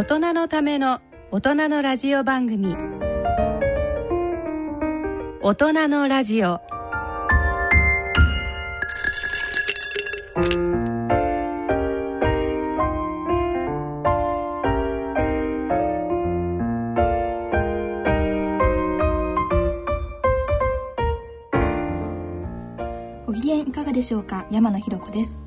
[0.00, 2.74] 大人のための大人のラジオ番組。
[5.42, 6.58] 大人のラジオ。
[23.26, 24.46] ご機嫌いかがでしょうか？
[24.50, 25.42] 山野ひろ子です。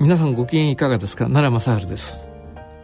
[0.00, 1.26] 皆さんご機嫌いかがですか？
[1.26, 2.33] 奈良正治です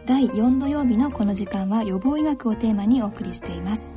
[0.05, 3.93] 第4土曜日のこの時間は予防医学をテーマにお送りしています。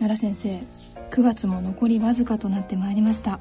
[0.00, 0.60] 奈良先生
[1.10, 3.40] 9月も残りわずかとなってまいりました。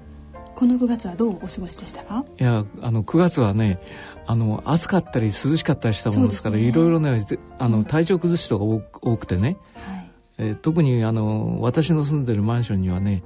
[0.55, 2.23] この9月はどうお過ごしでしたか？
[2.39, 3.79] いやあの9月はね
[4.27, 7.25] あの暑かったり涼しかったりしたものですから、ね、いろいろね
[7.57, 8.63] あの体調崩しとか
[9.01, 10.02] 多くてね、はい
[10.37, 13.23] えー、特にあの私の住んでるマンションにはね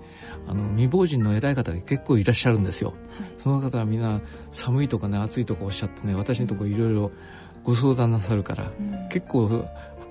[0.47, 2.97] あの未亡人の偉い方が結構いらっしゃるんですよ、はい、
[3.38, 7.11] その方はみんな寒いとかね暑いとかおっしゃってね私のところいろいろ
[7.63, 9.66] ご相談なさるから、うん、結構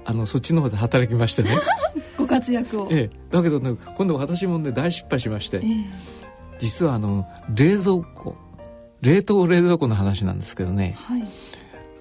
[0.05, 1.51] あのそっちの方で働きましてね。
[2.17, 5.85] ご活躍を、ええ、だけどね今度私もね大失敗しまして、えー、
[6.59, 8.37] 実はあの冷蔵庫
[9.03, 11.25] 冷凍冷蔵庫の話なんですけどね、はい、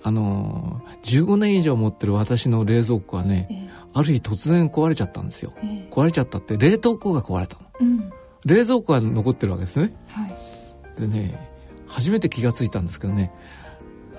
[0.04, 8.12] あの15年以上持ってる私の冷蔵庫はね、えー、ある日突然壊れちゃったんですよ、えー、壊れちゃったって冷凍庫が壊れたの、うん、
[8.46, 11.50] 冷蔵庫が残ってるわけですね、はい、でね
[11.88, 13.32] 初めて気が付いたんですけどね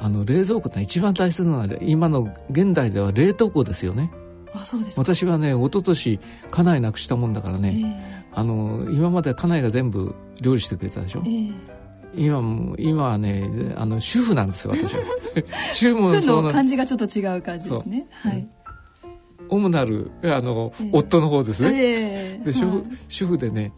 [0.01, 4.11] あの冷蔵庫って一番大切なのは今の現代では冷凍庫ですよね。
[4.55, 11.55] あそうです私はね一昨年家内なくしたもんだからね、えー、あの今まで家内が全部料理してくれたでしょ、えー、
[12.15, 15.01] 今も今はねあの主婦なんですよ私は。
[15.73, 18.07] 主婦も 感じがちょっと違う感じですね。
[18.11, 18.49] はい、
[19.49, 23.73] 主なるあの、えー、夫の方ですね、えー、で主婦、はい、主婦でね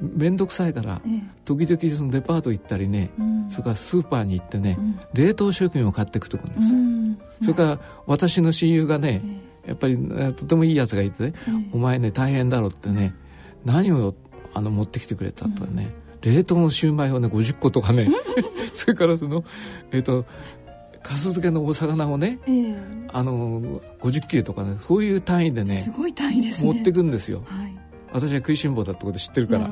[0.00, 1.00] 面倒くさいから、
[1.46, 9.22] 時々そのデパート行ったりね、うん、それからスーパーに行ってね、うん、冷凍食品を買ってくとくんです、うん、それから私の親友がね、
[9.66, 9.96] やっぱり
[10.34, 11.34] とてもいいやつがいてね、
[11.72, 13.14] お前ね大変だろってね
[13.64, 14.14] 何を
[14.52, 18.08] あの持ってきてくれたとかね、冷凍のシューマイをね50個とかね
[18.74, 19.44] それからその
[19.92, 20.28] えっ、ー、とか
[21.14, 23.60] す漬けのお魚をね、えー、あの
[24.00, 27.76] 50切れとかねそういう単位でねすごい単位です、ね、持ってくんですよ、はい、
[28.12, 29.70] 私は食いしん坊だってこと知ってるから。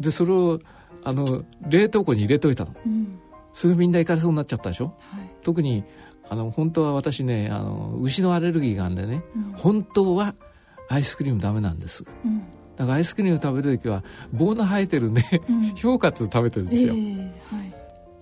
[0.00, 0.58] でそれを
[1.04, 3.18] あの冷凍庫に入れといたの、うん、
[3.52, 5.84] それみんな行かれそうになっちゃったでしょ、はい、特に
[6.28, 10.34] あの本当は私ねあの牛のアレルギーがあるんでね、うん、本当は
[10.88, 12.40] アイスクリームダメなんです、うん、
[12.76, 15.24] だからアイスクリーム食べる時は棒の生えてるね、
[15.82, 17.71] 氷カツ食べてるんですよ、えーはい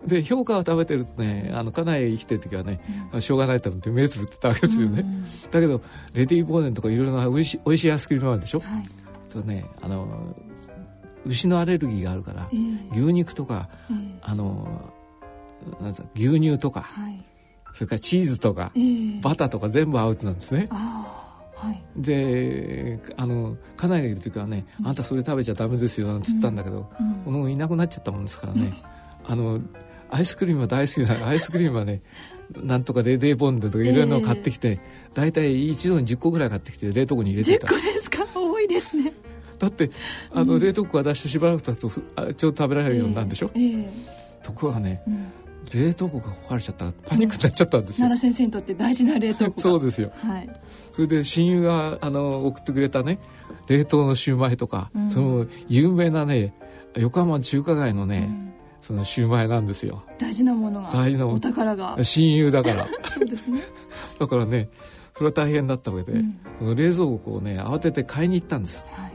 [0.06, 2.80] で評価を食べてるとねあの家内生きてる時はね、
[3.12, 5.82] うん、しょうがないと思って目つぶってたわけですよね、うん、だけど
[6.14, 8.84] レディー・ボーネンとかいろいろなおいしおいしいアイスクリームあるでしょ、はい、
[9.28, 10.34] そうねあの
[11.26, 14.92] 牛のアレルギーがあるから、えー、牛肉とか、えー、あの
[15.80, 17.22] なん牛乳とか、はい、
[17.74, 20.66] それからチーズとか、えー、バターとか全部アウトなんですね。
[20.70, 26.90] はい、であの家内がいる時はね、うん、あんたそれ食べちゃダメですよ」なんつったんだけど、
[27.26, 28.72] うん、もういなくなっちゃったもんですからね、
[29.26, 29.60] あの
[30.10, 32.02] アイスクリームは大好きなアイスクリームはね
[32.56, 34.80] なんとかレデーボンドとかいろいろなの買ってきて、えー、
[35.14, 37.66] 大体一度に10個ぐらい買ってきて冷凍庫に入れてた。
[37.66, 38.24] 10個ですか？
[38.34, 39.12] 多いですね。
[39.58, 39.90] だって
[40.32, 41.90] あの、冷凍庫が出してしばらく経つと
[42.34, 45.32] ちょうど食べられるようになるんでしょ、えーえー、ところがね、うん。
[45.72, 46.92] 冷凍庫が壊れちゃった。
[46.92, 50.60] パニックになっちゃったんですよ、奈良先生にとって大事な冷凍庫そうですよ、はい、
[50.92, 53.18] それで親友があの送ってくれたね
[53.68, 56.54] 冷凍のシューマイとか、うん、その有名なね
[56.96, 60.02] 横浜中華街のね、うん、そのシューマイなんですよ。
[60.18, 61.36] 大事なものが大事なもの。
[61.36, 62.02] お宝が。
[62.02, 62.86] 親友だから。
[63.04, 63.62] そうですね。
[64.18, 64.68] だからね
[65.14, 69.10] それは大変だったわけで、うん、その冷蔵庫をね慌てて買いに行ったんです、は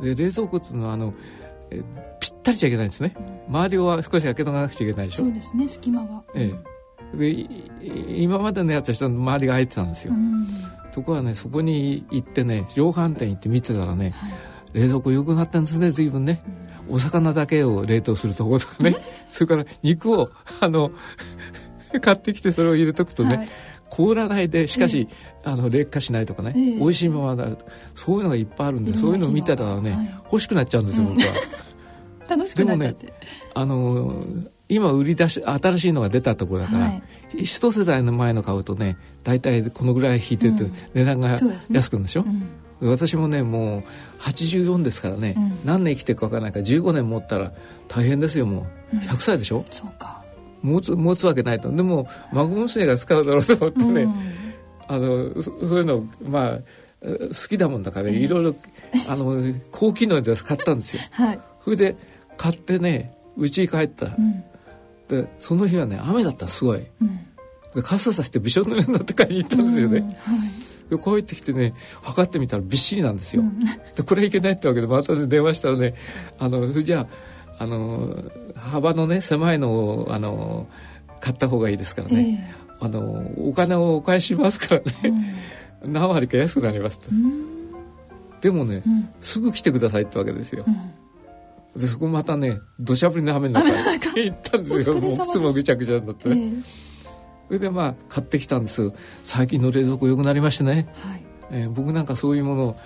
[0.00, 1.14] い、で冷蔵庫っていうのはあの
[1.70, 1.82] え
[2.18, 3.14] ぴったりじゃいけないんですね、
[3.48, 5.24] うん、周りは少し開けとかなくちゃいけないでしょ。
[5.24, 6.52] そうですね隙間が、え
[7.14, 7.46] え、で
[8.16, 10.48] 今までのやつは下の周りが開いてたんですよ、うん、
[10.92, 14.32] ところがねそこに行ってね量販店行って見てたらね、はい、
[14.72, 18.96] 冷蔵庫良くなったんですね随分ね、うん、お魚だけを冷凍するところとかね。
[19.30, 20.30] それから肉を
[20.60, 20.90] あの
[22.00, 23.48] 買ってきてそれを入れとくとね、はい。
[23.90, 25.08] 凍らないでしかし、
[25.44, 27.56] えー、あの劣化しないとかね、えー、美味しいままなる。
[27.94, 31.26] そういうのがいっぱいあるんでそういうのを見てたらね、はい、欲しくなっちゃうんですよ、僕は。
[32.28, 33.06] 楽しくなっちゃって。
[33.06, 34.24] でもねあの
[34.68, 37.02] 今売り出し新しいのが出たところだから、はい、
[37.44, 41.38] 一世代の前の買うとね大体このぐらい引いてると値段が
[41.70, 42.42] 安くなるでしょ、うん
[42.80, 43.82] 私もねもう
[44.20, 47.52] 84ですからね、うん、何年生きていくか分からないから15年持ったら
[47.88, 48.96] 大変ですよもう。
[48.96, 50.22] 100歳でしょ、うん、そうか。
[50.62, 51.70] 持つ持つわけないと。
[51.70, 54.14] でも孫娘が使うだろうと思ってね、うん、
[54.88, 56.58] あのそそういうのまあ
[57.02, 58.54] 好きだもんだから、ね、いろいろ
[59.08, 61.96] あの高機能で買ったんですよ、 はい、それで
[62.36, 64.44] 買ってね家に帰った、うん、
[65.08, 66.84] でその日はね雨だったすごい、
[67.74, 70.16] うん、傘さしてびしょ濡れになって買いに行ったんですよね、うんはい、
[70.90, 73.42] で帰ってきてね測ってみたらびっしりなんですよ、
[73.96, 75.94] でこれはいけないってわけでまた、ね、電話したらね
[76.38, 77.06] あのじゃ
[77.58, 78.24] ああの
[78.54, 80.68] 幅のね狭いのをあの
[81.20, 82.48] 買った方がいいですからね、
[82.80, 84.80] えー、あのお金をお返ししますから
[85.10, 85.34] ね、
[85.84, 87.10] 何割か安くなりますと、
[88.40, 88.82] でもね、
[89.20, 90.64] すぐ来てくださいってわけですよ、
[91.74, 95.00] でそこまたね土砂降りの雨の中行ったんですよ。
[95.00, 96.62] もう靴もぐちゃぐちゃになってね、えー、
[97.46, 98.92] それでまあ買ってきたんです。
[99.22, 102.76] 最近の冷蔵庫良くなりましてね、はい、えー、僕なんかそういうもの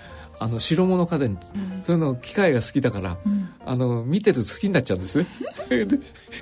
[0.43, 5.19] あの白物家電、うん、そういうの機械が好きだから、うん、あの見てると好きになっちゃうんです。
[5.19, 5.27] ね
[5.69, 5.87] で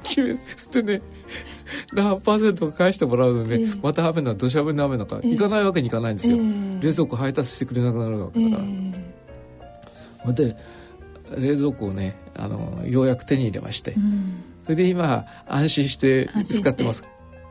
[0.05, 0.37] 決め
[0.70, 1.03] てね
[1.93, 8.69] 何パーセントか返してもらうので、ね、えー、また雨の土砂降りの雨なんか行かないわけにいかないんですよ、えー、冷蔵庫配達してくれなくなるわけだから、
[10.26, 10.56] えー、で
[11.37, 16.31] 冷蔵庫をねあのようやく手に入れまして、うん、それで今安心して。
[16.44, 17.05] 使ってます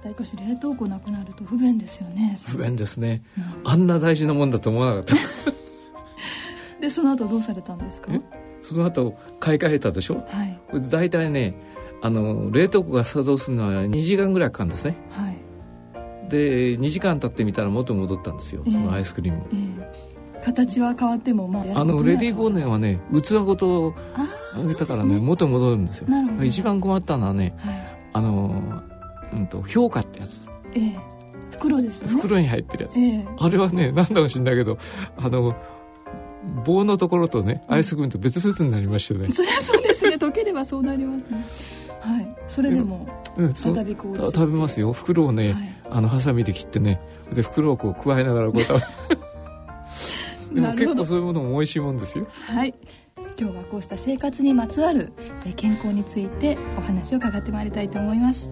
[0.08, 2.36] 大かし冷凍庫なくなると不便ですよね。
[2.48, 5.16] 不便ですね、うん、あんな大事なもんだと思わなかった。
[6.80, 8.12] でその後どうされたんですか？
[8.62, 10.60] その後買い替えたでしょ、はい、
[10.90, 11.56] 大体ね
[12.02, 15.38] あの冷凍庫が作動するのは2時間ぐらいかかるんですね、はい、
[16.30, 26.08] で2時間経ってみたら元に戻ったんですよ、えー、そのアイスクリーム、えー、形は変わってもまああのレディー・ゴーネンはね器ごとあげたからね、ね、元に戻るんですよ。
[26.44, 28.47] 一番困ったのはね、はい、あの、う
[29.48, 31.00] んと、評価ってやつ、えー、
[31.52, 32.10] 袋ですね。
[32.10, 34.78] 袋に入ってるやつ、えー、あれはねなんだか知んないけど
[35.18, 35.56] あの
[36.64, 40.16] 棒のところとねアイスクリームと別々になりましたね、うん、そりゃそうですね。
[40.16, 41.44] 溶ければそうなりますね。
[42.02, 42.36] はい。
[42.48, 43.08] それでも
[43.56, 44.94] 再びこう、食べますよ。
[44.94, 47.02] 袋をね、はい、あのハサミで切ってね
[47.34, 48.74] で袋をこう加えながらこう食
[50.54, 52.28] べ でも結構そういうものも美味しいもんですよ。
[52.48, 52.74] はい。
[53.40, 55.14] 今日はこうした生活にまつわる
[55.56, 58.52] 健康についてお話を伺ってまいりたいと思います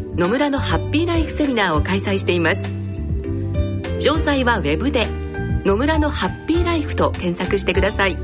[0.15, 2.63] 野村のハッピーライフセミナーを開催しています。
[3.99, 5.07] 詳細は web で
[5.63, 8.17] 野村のハッピーライフと検索してください。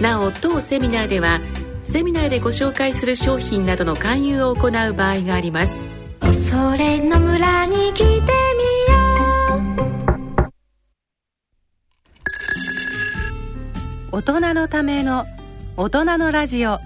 [0.00, 1.40] なお当セミナーでは
[1.84, 5.80] セミナーでご紹介する商品などの勧誘を行う場合があります。
[6.50, 8.22] それの村に来てみよ
[14.12, 14.16] う。
[14.16, 15.24] 大人のための
[15.76, 16.78] 大人のラジオ。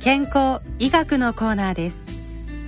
[0.00, 2.01] 健康医学のコーナーです。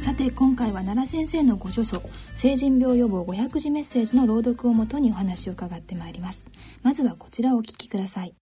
[0.04, 2.02] さて今回は奈良先生のご著書
[2.37, 6.50] 成人病予防500字メッセージの朗読をもとにお話を伺ってまいります。
[6.82, 8.34] まずはこちらをお聞きください。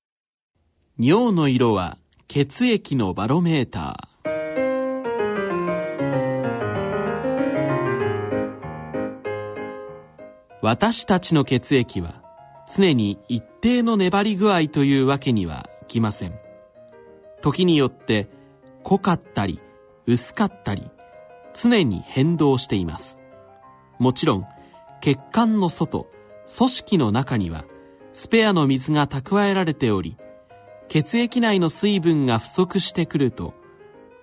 [0.99, 4.29] 尿の色は血液のバロメーター。
[10.63, 12.25] 私たちの血液は
[12.75, 16.33] 常に一定の粘り具合というわけにはいきません。
[17.41, 18.29] 時によって
[18.83, 19.61] 濃かったり
[20.07, 20.91] 薄かったり
[21.55, 23.19] 常に変動しています。
[23.99, 24.47] もちろん
[25.01, 26.09] 血管の外
[26.57, 27.65] 組織の中には
[28.13, 30.17] スペアの水が蓄えられており
[30.89, 33.55] 血液内の水分が不足してくると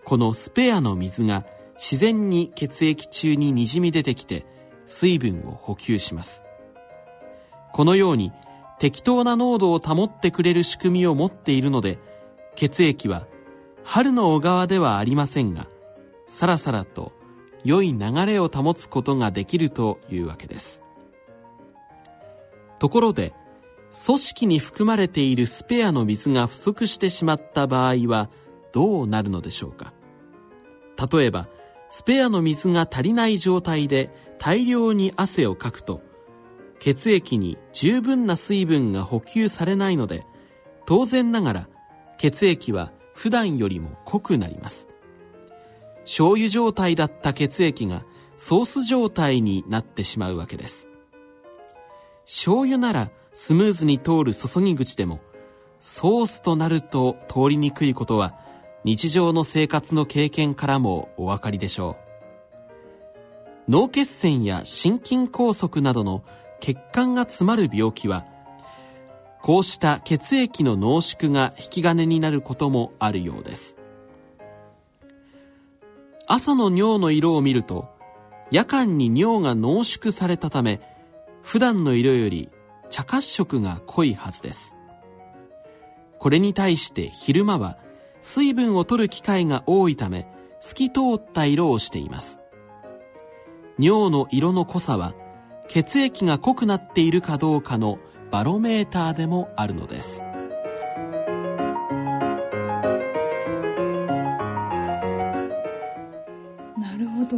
[0.06, 1.46] このスペアの水が
[1.76, 4.46] 自然に血液中ににじみ出てきて
[4.86, 6.44] 水分を補給します。
[7.72, 8.34] このように
[8.80, 12.00] 適当な濃度を保ってくれる仕組みを持っているので
[12.56, 13.28] 血液は
[13.84, 15.68] 春の小川ではありませんが
[16.28, 17.12] さらさらと
[17.64, 20.84] 良い流れを保つことができるというわけです。
[22.80, 23.34] ところで
[24.06, 28.30] 組織に含まれているスペアの水が不足してしまった場合は
[28.72, 29.94] どうなるのでしょうか？
[31.12, 31.48] 例えば
[31.90, 36.02] スペアの水が足りない状態で大量に汗をかくと
[36.80, 40.24] 血液に十分な水分が補給されないので
[40.86, 41.70] 当然ながら
[42.18, 44.88] 血液は普段よりも濃くなります。
[46.10, 48.04] 醤油状態だった血液が
[48.36, 50.90] ソース状態になってしまうわけです。
[52.26, 55.20] 醤油ならスムーズに通る注ぎ口でも
[55.80, 58.34] ソースとなると通りにくいことは
[58.84, 61.96] 日常の生活の経験からもお分かりでしょ
[63.68, 63.72] う。
[63.72, 66.24] 脳血栓や心筋梗塞などの
[66.60, 68.26] 血管が詰まる病気は
[69.44, 73.79] こうした血液の濃縮が引き金になることもあるようです。
[76.32, 77.90] 朝の尿の色を見ると
[78.52, 80.80] 夜間に尿が濃縮されたため
[81.42, 82.50] 普段の色より
[82.92, 84.76] 茶褐色が濃いはずです。
[86.20, 87.80] これに対して昼間は
[88.22, 90.28] 水分を取る機会が多いため
[90.60, 92.40] 透き通った色をしています。
[93.80, 95.16] 尿の色の濃さは
[95.68, 97.98] 血液が濃くなっているかどうかの
[98.30, 100.24] バロメーターでもあるのです。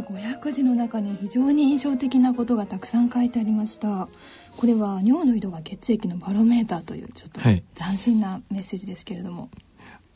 [0.00, 4.08] るほど500字の中に非常に印象的なことがたくさん書いてありました。
[4.56, 7.62] これは尿の色が血液のバロメーターというちょっと斬
[7.96, 9.50] 新なメッセージですけれども、はい、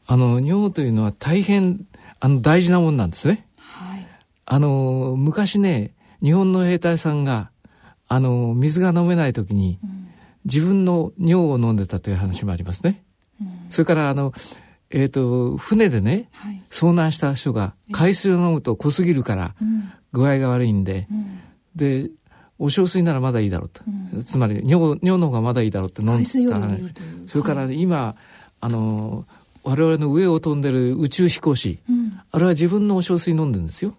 [0.06, 1.86] あの尿というのは大変
[2.20, 4.06] あの大事なものなんですね、はい、
[4.44, 7.50] あの昔ね日本の兵隊さんが
[8.08, 10.08] あの水が飲めない時に、うん、
[10.44, 13.02] 自分の尿を飲んでたという話もありますね、
[13.40, 14.32] うん、それからあの
[14.90, 19.54] えーと、船でね、はい、遭難した人が海水を飲むと濃すぎるから
[20.12, 21.40] 具合が悪いんで、うん、
[21.74, 22.10] で
[22.58, 23.82] お小水ならまだいいだろうと、
[24.14, 28.14] うん、つまり尿尿の方がまだいいだろうって飲んでたそれから、ね、今
[28.60, 29.26] あの
[29.62, 33.94] 我々の上を飛んでる宇宙飛行士、うん、あれは自分のお小水飲んでるんですよ。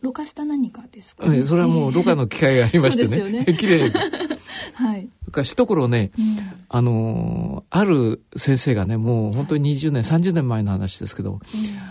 [0.00, 3.44] ろ過した何かですか、ね、それはもうろ過の機械がありましてね。
[3.44, 3.44] ね。
[3.58, 3.90] 綺麗に。
[4.74, 5.08] はい。
[5.34, 6.24] か一頃ね、うん、
[6.68, 11.40] あのある先生がねもう本当に20年30年前の話ですけど、うん、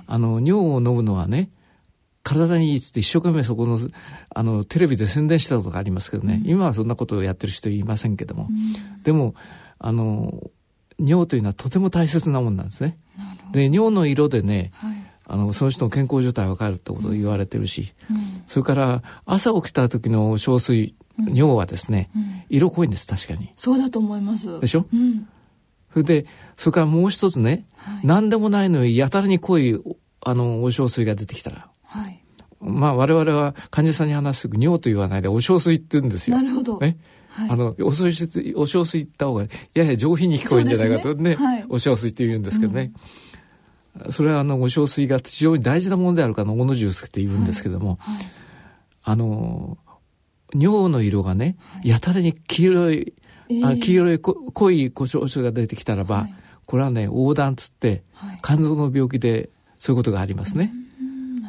[0.07, 1.49] あの尿を飲むのはね
[2.23, 3.77] 体にいいっつって一生懸命そこの
[4.33, 8.47] あのテレビで宣伝したことがありますけどね、うん、今はそんなことをやってる人いませんけども、
[9.03, 9.35] でも
[9.77, 10.31] あの
[10.97, 12.97] 尿というのはとても大切なもんなんですね。
[13.51, 23.51] で尿の色でね、はいあのその人の健康状態分かるってことを言われてるし、うん、それから朝起きた時の小水、うん、尿はですね、うん、色濃いんです確かに。
[23.55, 24.59] そうだと思います。
[24.59, 25.27] でしょ、うん、
[25.91, 26.25] それで
[26.57, 29.81] それからもう一つね、はい、何でもないのにやたらに濃い
[30.21, 32.21] あのお小水が出てきたら、はい、
[32.59, 36.37] まあ我々は患者さんに話す時尿と言わないでお小水って言うんですよ。
[36.37, 36.97] なるほど、ね？
[37.29, 41.35] はい、あのお小水お小水言った方がやや上品に聞こえるんじゃないかとね、ね。
[41.35, 42.91] はい、お小水って言うんですけどね、
[44.09, 48.15] それはあのご小水が非常に大事なものであるかの小野重介って言うんですけども、はい。
[48.15, 48.25] はい、
[49.03, 49.77] あの
[50.53, 53.13] 尿の色がね、やたらに黄色い、
[53.49, 56.27] えー、あ黄色い濃い故障症が出てきたらば、
[56.65, 58.03] これはね横断つって、
[58.43, 60.71] 肝臓の病気でそういうことがありますね。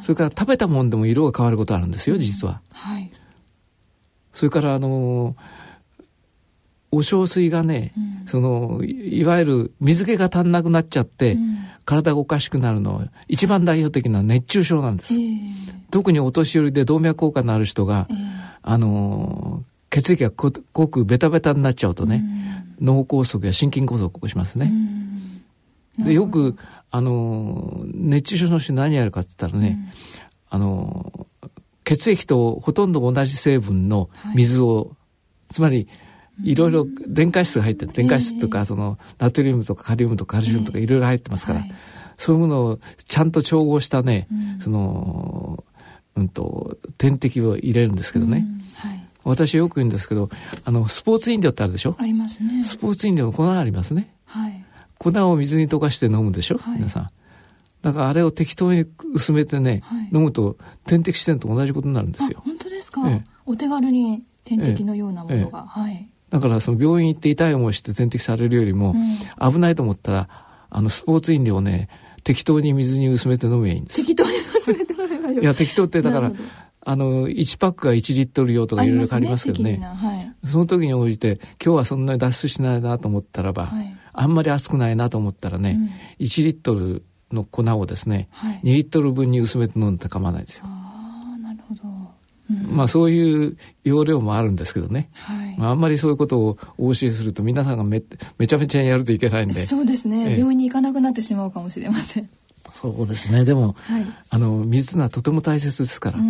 [0.01, 2.61] それから食べたもんでも色が変わることあるんですよ実は。
[2.71, 3.11] はい、
[4.31, 5.35] それからあの
[6.91, 15.51] お小水がね、うん、そのいわゆる水気が足んなくなっちゃって、うん、体がおかしくなるのは一番代表的な熱中症なんです、えー、
[15.91, 18.17] 特にお年寄りで動脈硬化のある人が、えー、
[18.63, 20.51] あの血液が濃
[20.87, 22.23] くベタベタになっちゃうとね、
[22.79, 24.71] うん、脳梗塞や心筋梗塞を起こしますね、
[25.97, 26.57] でよく
[26.91, 29.79] あの熱中症の人何やるかって言ったらね、
[30.49, 31.27] あの
[31.85, 34.87] 血液とほとんど同じ成分の水を、はい、
[35.47, 35.87] つまり
[36.43, 37.93] いろいろ電解質が入ってる。
[37.93, 41.63] 電解質とかそのナトリウムとかカリウムとかカルシウムとかいろいろ入ってますから、
[42.17, 44.27] そういうものをちゃんと調合したね、
[44.59, 45.63] その
[46.15, 48.45] うんと点滴を入れるんですけどね、
[49.23, 50.29] 私よく言うんですけど
[50.63, 51.95] あのスポーツ飲料ってあるでしょ？
[51.97, 52.63] ありますね。
[52.63, 54.65] スポーツ飲料の粉ありますね、はい、
[54.97, 57.09] 粉を水に溶かして飲むでしょ、はい、皆さん。
[57.81, 62.41] だからあれを適当に薄めてね、はい、飲むと点滴してんと同じことになるんですよ。
[62.43, 68.95] 本当ですか、ええ、お手軽に点滴のようなものが、え、はいだからその病院行って痛い思いして点滴されるよりも、
[69.39, 70.29] 危ないと思ったら
[70.69, 71.89] あのスポーツ飲料をね
[72.23, 74.01] 適当に水に薄めて飲めばいいんです。
[74.01, 75.39] 適当に薄めて飲めばいい。
[75.39, 76.31] いや適当ってだから
[76.87, 85.77] あの1パックが1リットル用とかいろいろありますけどね、ねはい、その時に応じて今日はそんなに脱出しないなと思ったらば、はい、あんまり熱くないなと思ったらね、
[86.19, 90.65] うん、1リットルの粉をですね、はい、2リットル分に薄めて飲んで構わないですよ。
[92.49, 95.55] まあそういう要領もあるんですけどね、はい。
[95.57, 98.03] まあ、あんまりそういうことをお教えすると皆さんがめ
[98.37, 99.65] めちゃめちゃやるといけないんで。
[99.65, 102.29] そうですね、ええ、病院に行かなくなってしまうかもしれません。
[102.71, 103.45] そうですね。
[103.45, 106.27] でも、はい、あの水はとても大切ですから,、はい、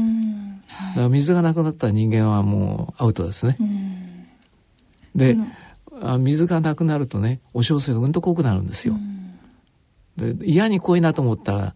[0.89, 3.57] だから水がなくなったら人間はもうアウトですね。
[5.15, 5.37] で、
[6.01, 8.95] あ水がなくなるとねお小水がうんと濃くなるんですよ。
[10.15, 11.75] で嫌に濃いなと思ったら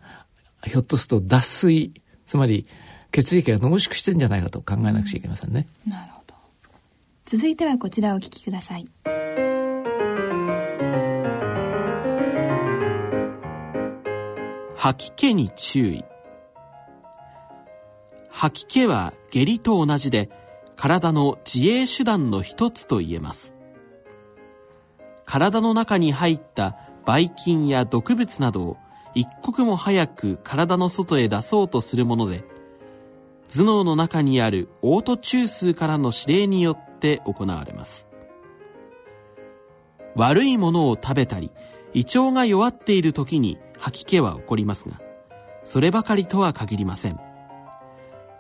[0.66, 1.94] ひょっとすると脱水。
[2.26, 2.68] つまり
[3.12, 5.68] 血液が濃縮してるんじゃないかと考えなくちゃいけませんね。
[5.88, 6.36] なるほど
[7.26, 8.86] 続いてはこちらをお聞きください。
[14.82, 16.06] 吐き気に注意
[18.30, 20.30] 吐き気は下痢と同じで
[20.78, 23.56] 体の自衛手段の一つと言えます
[25.26, 28.78] 体の中に入ったばい菌や毒物などを
[29.16, 32.46] 一刻も早く体の外へ出そうとするもので
[33.50, 38.08] 頭脳の中にあるオート中枢からの指令によって行われます。
[40.16, 41.52] 悪いものを食べたり
[41.94, 45.00] 胃腸が弱っている時に吐き気は起こりますが
[45.64, 47.20] そればかりとは限りません。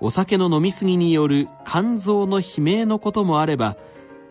[0.01, 3.75] お酒の飲み過ぎによる肝臓の悲鳴のこともあれば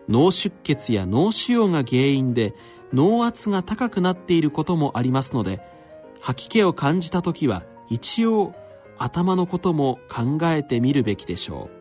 [0.09, 2.55] 脳出血や脳腫瘍が原因で
[2.93, 5.61] 脳圧が高くなっていることもありますので
[6.21, 8.55] 吐き気を感じた時は一応
[8.99, 11.79] 頭のことも考えてみるべきでしょう。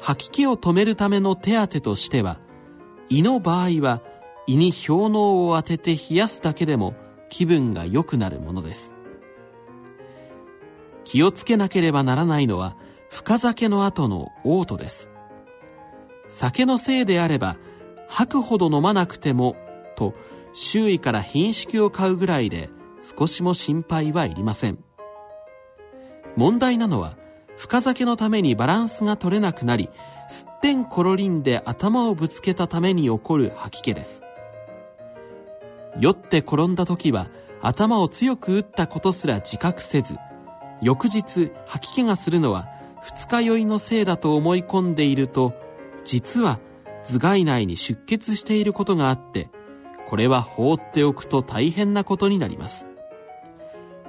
[0.00, 2.40] 吐き気を止めるための手当としては
[3.08, 4.02] 胃の場合は
[4.46, 6.94] 胃に氷のを当てて冷やすだけでも
[7.28, 8.94] 気分が良くなるものです。
[11.04, 12.76] 気をつけなければならないのは
[13.10, 15.10] 深酒の後の嘔吐です。
[16.28, 17.56] 酒のせいであれば
[18.08, 19.56] 吐くほど飲まなくても
[19.96, 20.14] と
[20.52, 24.78] 周囲から品種を買うぐらいで少しも心配はいりません。
[26.36, 27.16] 問題なのは
[27.56, 29.90] 深酒のためにバランスが取れなくなり
[30.28, 34.22] すってんころりんで頭をぶつけたために起こる吐き気です。
[35.98, 37.28] 酔って転んだ時は
[37.60, 40.16] 頭を強く打ったことすら自覚せず
[40.80, 42.68] 翌日吐き気がするのは
[43.02, 45.52] 二日酔いのせいだと思い込んでいると
[46.04, 46.58] 実は
[47.04, 49.50] 頭蓋内に出血していることがあって
[50.08, 52.86] これは放っておくと大変なことになります。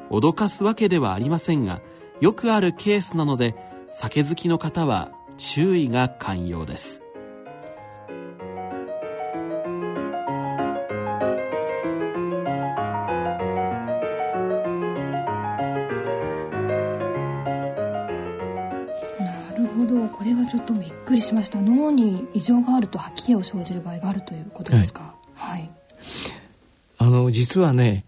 [0.09, 1.81] 脅かすわけではありませんが
[2.23, 3.53] よくあるケースなので
[3.91, 7.01] 酒好きの方は注意が寛容です。
[20.15, 21.59] これはちょっとびっくりしました。
[21.59, 25.13] 脳に異常があると吐き気を生じる場合があるということですか？
[25.33, 25.69] はい、はい、
[26.99, 28.05] あの実はね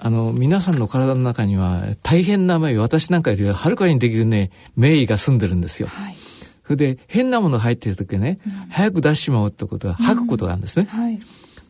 [0.00, 6.16] あの皆さんの体の中には大変な名私なんかよりははるかにできるね名医が住んでるんですよ、はい、
[6.64, 11.20] それで変なもの入ってる時ね、うん、早く出してしまうってことは吐くことがあるんですね、うんはい、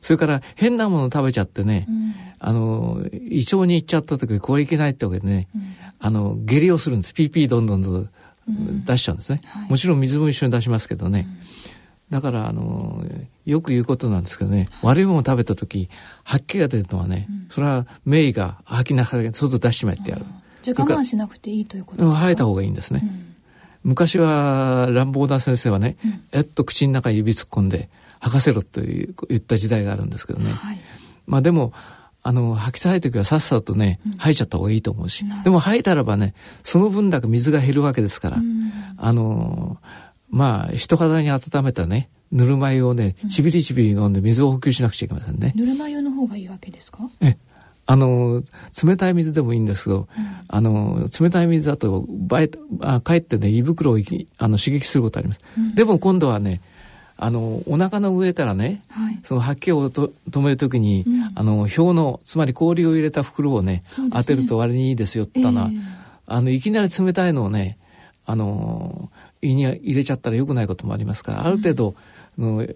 [0.03, 5.49] それから変なもの食べちゃってね、うん、あの胃腸に行っちゃった時これいけないってわけでね、
[5.99, 7.15] あの下痢をするんです。
[7.15, 8.11] ピーピーどんどんどん。
[8.87, 11.39] 出しちゃうんですね、はい、もちろん水も一緒に出しますけどね、うん、
[12.11, 13.05] だからあの
[13.45, 15.89] よく言うことなんですけどね、悪いものを食べた時
[16.25, 20.25] 吐き気が出るのはね、うん、それは名医が吐きながら外出しまってやる、
[20.63, 22.17] じゃあ我慢しなくていいということですか？
[22.17, 23.03] 吐いた方がいいんですね、
[23.83, 25.97] 昔は乱暴な先生はね、
[26.33, 27.91] えっと口の中に指突っ込んで
[28.21, 30.81] 吐かせろと言った時代があるんですけどね、はい、
[31.27, 31.73] まあでも
[32.21, 35.25] あの、吐きたい時はさっさとね、吐いちゃった方がいいと思うし。
[35.45, 38.39] でも吐いたらばね、その分だけ水が減るわけですから、
[38.97, 39.79] あの、
[40.31, 45.53] まあ、人肌に温めたね、ぬるま湯をね、ちびりちびり飲んで水を補給しなくちゃいけませんね。
[45.57, 47.09] ぬるま湯の方がいいわけですか？
[47.21, 47.37] え、
[47.87, 48.43] あの、
[48.85, 50.07] 冷たい水でもいいんですけど、うん、
[50.47, 53.99] あの、冷たい水だと、ばえ、あかえってね、胃袋を
[54.39, 55.41] あの刺激することあります。
[55.57, 56.61] うん、でも今度はね、
[57.21, 65.75] あのお腹の上からね、はい、その吐き気をと止めるときに、うん、あの表のつまり氷を入れた袋をね、ね、当てると割にいいですよって言ったのは、え。
[65.75, 65.81] ー、
[66.27, 67.77] あのいきなり冷たいのをね
[68.25, 69.11] あの
[69.43, 71.95] 胃に入れちゃったらよくないこともありますからある程度、
[72.39, 72.67] うん、の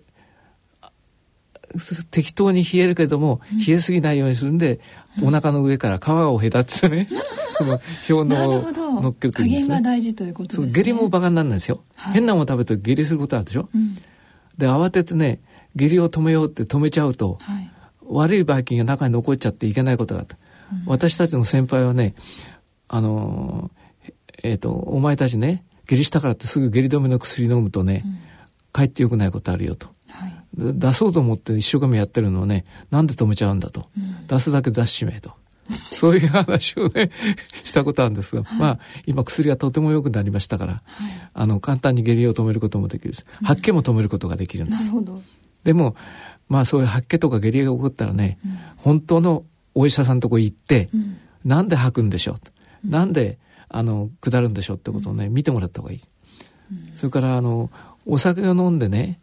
[2.11, 4.81] 適当に冷えるけども、冷えすぎないようにするんで、
[5.19, 7.09] うん、お腹の上から皮を隔ててね
[7.55, 8.51] その表の
[8.99, 9.77] を乗っけるといいんですね。
[9.77, 10.83] が大事ということですね。
[10.83, 11.83] 下痢もバカにならないですよ。
[11.95, 13.69] はい、変なもの食べると下痢することあるでしょ？
[13.75, 13.97] うん
[14.59, 15.41] で慌ててね
[15.75, 17.71] 下痢を止めようって止めちゃうと、はい、
[18.07, 20.37] 悪いばい菌が中に残っちゃっていけないことがあった、
[20.73, 22.15] うん、私たちの先輩はね
[22.89, 23.71] あの
[24.43, 28.19] えっ、ー、とお前たちね下痢したからってすぐ下痢止めの薬飲むとね、うん、
[28.73, 35.33] かえってよくないことあるよと、はい、出そうと思って一生懸命やってるのをねなんで止めちゃうんだと、うん、出すだけ出ししめと。
[35.91, 37.11] そういう話をね
[37.65, 40.83] したことあるんですが、はい、まあ今薬がとても良くなりましたから、はい、
[41.33, 43.11] あの簡単に下痢を止めることもできる。
[43.11, 44.93] です、うん、吐き気も止めることができるんです。
[45.65, 45.95] でも
[46.49, 52.37] まあそういう吐き気とか下痢が起こったらね、うん、本当のお医者さんとこ行って、うん、なんで吐くんでしょう、
[52.85, 53.39] うん、なんで
[53.73, 56.01] あの下るんでしょうってことをね見てもらった方がいい。
[56.95, 57.71] それからあの
[58.07, 59.19] お酒を飲んでね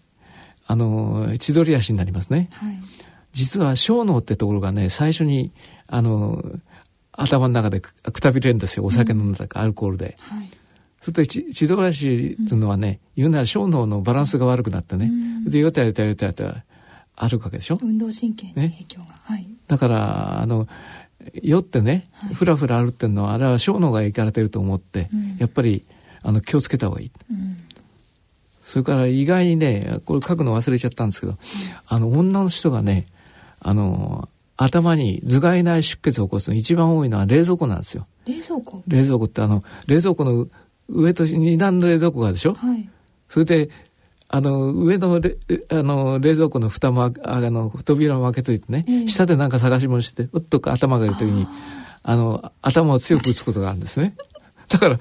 [0.67, 2.79] あの千鳥足になりますね、はい、
[3.33, 5.51] 実は小脳ってところがね最初に
[5.87, 6.43] あの
[7.11, 8.85] 頭の中でくたびれるんですよ。
[8.85, 10.15] お酒飲んだか、アルコールで。
[10.19, 10.49] はい、
[11.01, 15.11] それと千鳥足っていうのはね、言うなら小脳のバランスが悪くなってね、
[15.45, 16.63] でよたよたよたよた
[17.15, 17.79] 歩くわけでしょ。
[17.81, 20.67] 運動神経の影響が、ね、はい、だからあの
[21.43, 25.85] 酔ってね、はい、ふらふら歩ってんのはあれは小脳がいかれてると思って、うん、やっぱり
[26.23, 27.57] あの気をつけた方がいい、うん、
[28.61, 31.37] それから意外にねこれ書くの忘れちゃったんですけど、うん、
[31.87, 33.05] あの女の人がね
[33.59, 38.07] あの頭に頭蓋内出血を起こすの一番多いのは冷蔵庫なんですよ。
[38.25, 38.83] 冷蔵庫？
[38.87, 40.47] 冷蔵庫ってあの冷蔵庫の
[40.89, 42.89] 上と二段の冷蔵庫があるでしょ、はい、
[43.29, 43.69] それで
[44.31, 45.37] あの、上のれ
[45.69, 51.47] あの冷蔵庫の蓋もあの扉も開けといてね、えー、下でなんか探し物してうっと頭がいる時に
[52.03, 54.15] あの頭を強く打つことがあるんですね。
[54.69, 54.99] だから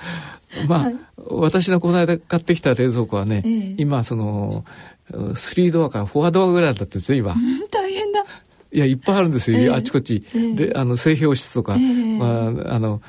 [0.66, 0.96] まあ、はい、
[1.28, 4.64] 私のこの間買ってきた冷蔵庫はね、えー、今その
[5.12, 7.34] 3ドアか4ドアぐらいだったんですよ今。
[7.70, 8.24] 大変だ。
[8.70, 10.22] いやいっぱいあるんですよ、えー、あちこち、
[10.54, 13.02] であの製氷室とか、まああの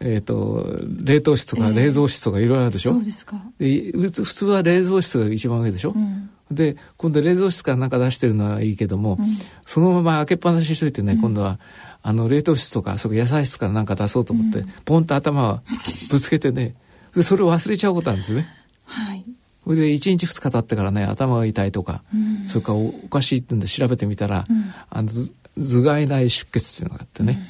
[0.00, 0.66] えっ、ー、と、
[1.04, 3.42] 冷凍室とか冷蔵室とかいろいろあるでしょ、えー、そうですか。
[3.58, 3.92] で、
[4.24, 9.26] 普通は冷蔵室が一番上でしょ、うん、で、今度冷蔵室からなんか出してるのはいいけども、うん、
[9.64, 11.58] そのまま開けっぱなしにしといてね、うん、今度は、
[12.02, 15.60] あの、冷凍室とか、そこ野菜室からなんか出そうと思って、ポンと頭を
[16.10, 16.74] ぶつけてね、
[17.14, 18.48] でそれを忘れちゃうことなんですね。
[18.84, 19.24] はい。
[19.64, 22.04] それで1日2日経ってからね、頭が痛いとか、
[22.46, 24.46] それからおかしいってんで調べてみたら、
[24.90, 27.40] あの頭蓋内出血っていうのがあってね、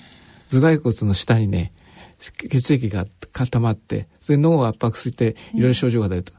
[0.46, 1.72] 頭蓋骨の下にね、
[2.32, 6.32] 血液が固まってそれ脳を圧迫していろいろ症状が出ると。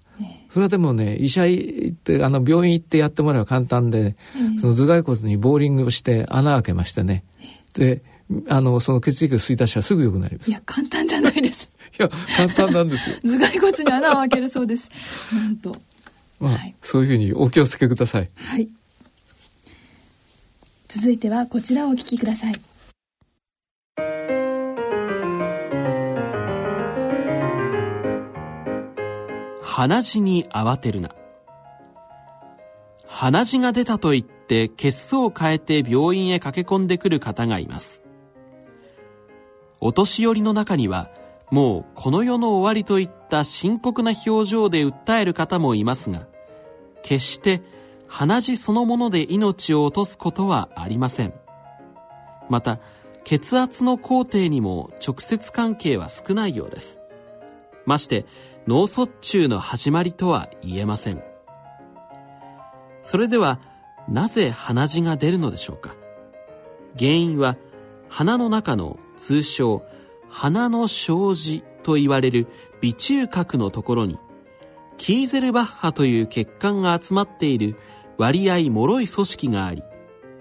[0.50, 4.16] それはでもね医者行ってあの病院行ってやってもらえば簡単で、
[4.60, 7.24] その頭蓋骨にボーリングをして穴開けましてね。
[7.74, 8.02] で
[8.50, 10.50] あのその血液を吸い出しはすぐ良くなります。
[10.50, 11.72] いや簡単じゃないです。
[12.00, 13.18] いや簡単なんですよ。
[13.24, 14.90] 頭蓋骨に穴を開けるそうです。
[15.32, 15.76] なんと。
[16.40, 18.30] まあ、はい、そういうふうにお気をつけください。
[18.36, 18.70] はい。
[20.88, 22.60] 続いてはこちらをお聞きください
[29.70, 31.10] 鼻血に慌てるな。
[33.06, 38.02] 鼻血が出たと言って血相を変えて病院へ駆け込んでくる方がいます。
[39.82, 41.12] お年寄りの中には、
[41.52, 46.28] もうこの世の終わりといった深刻な表情で訴える方もいますが、
[47.04, 47.62] 決して
[48.08, 51.34] 鼻血そのもので命を落とすことはありません。
[52.50, 52.80] また、
[53.26, 57.02] 血圧の工程にも直接関係は少ないようです。
[57.86, 58.26] まして、
[58.68, 61.24] 脳卒中の始まりとは言えません。
[63.02, 63.62] それでは、
[64.10, 65.96] なぜ鼻血が出るのでしょうか？
[67.00, 67.56] 原因は、
[68.10, 69.84] 鼻の中の通称、
[70.28, 72.48] 鼻の障子と言われる
[72.82, 74.18] 微中核のところに、
[74.98, 77.78] キーゼルバッハという血管が集まっている
[78.18, 79.82] 割合脆い組織があり、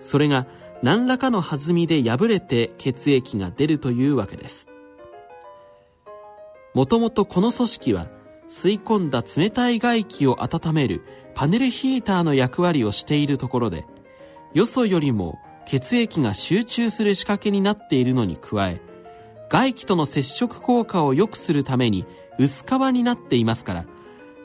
[0.00, 0.46] それが
[0.82, 4.68] 何らかの弾みで破れて血液が出るというわけです。
[6.74, 8.08] もともとこの組織は
[8.48, 11.02] 吸い込んだ冷たい外気を温める
[11.34, 13.84] パネルヒーターの役割をしているところで、
[14.54, 18.80] よそよりも血液が集中する仕掛けになっているのに加え、
[19.48, 22.06] 外気との接触効果を良くするために
[22.38, 23.84] 薄皮になっていますから、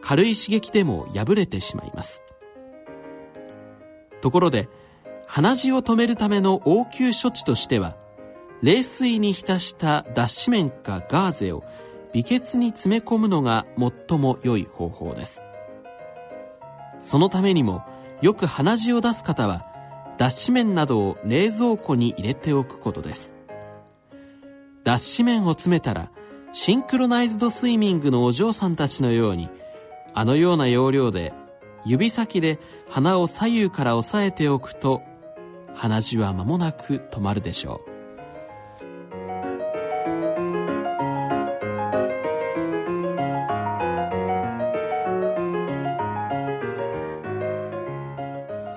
[0.02, 2.24] 軽い刺激でも破れてしまいます。
[4.22, 4.68] ところで、
[5.28, 7.96] 鼻血を止めるための応急処置としては、
[8.62, 11.64] 冷水に浸した脱脂綿かガーゼを
[12.14, 15.44] 微血に詰め込むのが最も良い方法です。
[17.00, 17.84] そのためにも
[18.22, 19.66] よく鼻血を出す方は
[20.18, 23.36] 脱脂綿などを冷蔵庫に入れておくことです。
[24.84, 26.12] 脱脂綿を詰めたら
[26.54, 29.50] シンクロナイズドスイミングのお嬢さんたちのように
[30.14, 31.34] あのような要領で
[31.86, 35.02] 指先で鼻を左右から押さえておくと
[35.74, 37.91] 鼻血は間もなく止まるでしょう。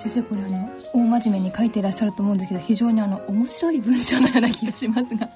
[0.05, 5.29] 先生これあの大真面目に書いていらっしゃると思うんですけど非常にあの面白い文章のような気がしますが。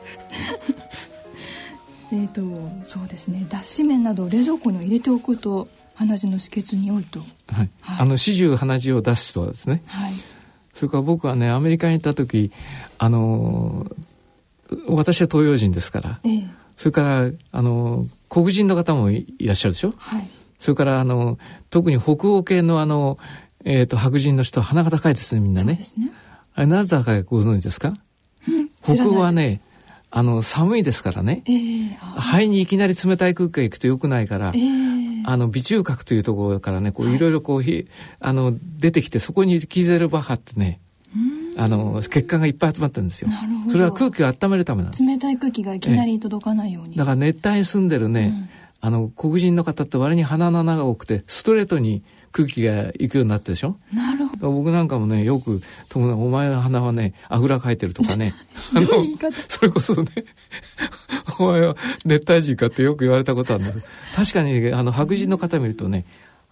[2.13, 2.41] えっと
[2.83, 3.45] そうですね。
[3.49, 10.13] 脱脂綿などを冷蔵庫に入れておくと鼻血の止血に良いと、はい、はい、あの始終鼻血を出す人はですね、はい、
[10.73, 12.51] それから僕はねアメリカに行った時
[12.99, 13.87] あの
[14.87, 20.29] 私は東洋人ですから、ええ、それからあの黒人の方もいらっしゃるでしょ、はい、
[20.59, 23.17] それからあの特に北欧系のあの
[23.65, 25.79] えっ、ー、と、白人の人は鼻が高いですね、みんなね。
[25.97, 26.11] ね。
[26.55, 27.93] あれ、なぜ高いかご存知ですか、
[28.47, 29.61] うん、北欧はね、
[30.11, 31.43] あの、寒いですからね。
[31.45, 37.17] えー、肺にいきなり冷たい空気が行くと良くないから、えー、あの微中核というところからねこうい。
[37.17, 37.87] ろいろこうひ
[38.19, 40.79] あの出てきてそこにキーゼルバッハってね
[41.57, 43.29] あの血管がいっぱい集まってるんですよ。
[43.67, 45.05] それは空気を温めるためなんです。
[45.05, 53.77] 冷たい空気がいきなり届かないように、だから熱帯に住んでるね、うん、あの黒人の方って割に鼻の穴が多くてストレートに空気が行くようになってでしょ？
[53.93, 54.51] なるほど。
[54.51, 55.61] 僕なんかもねよく
[55.95, 58.33] 「お前の鼻はねあぐらかいてる」とかね。
[58.75, 58.87] あの
[59.47, 60.09] それこそね
[61.39, 63.79] 「お前は熱帯人か」ってよく言われたことあるんです
[64.15, 66.05] 確かにあの白人の方見るとね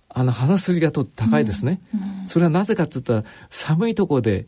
[0.10, 2.00] あの鼻筋がと高いですね、うん。
[2.22, 4.48] うん、それはなぜかって言ったら寒いところで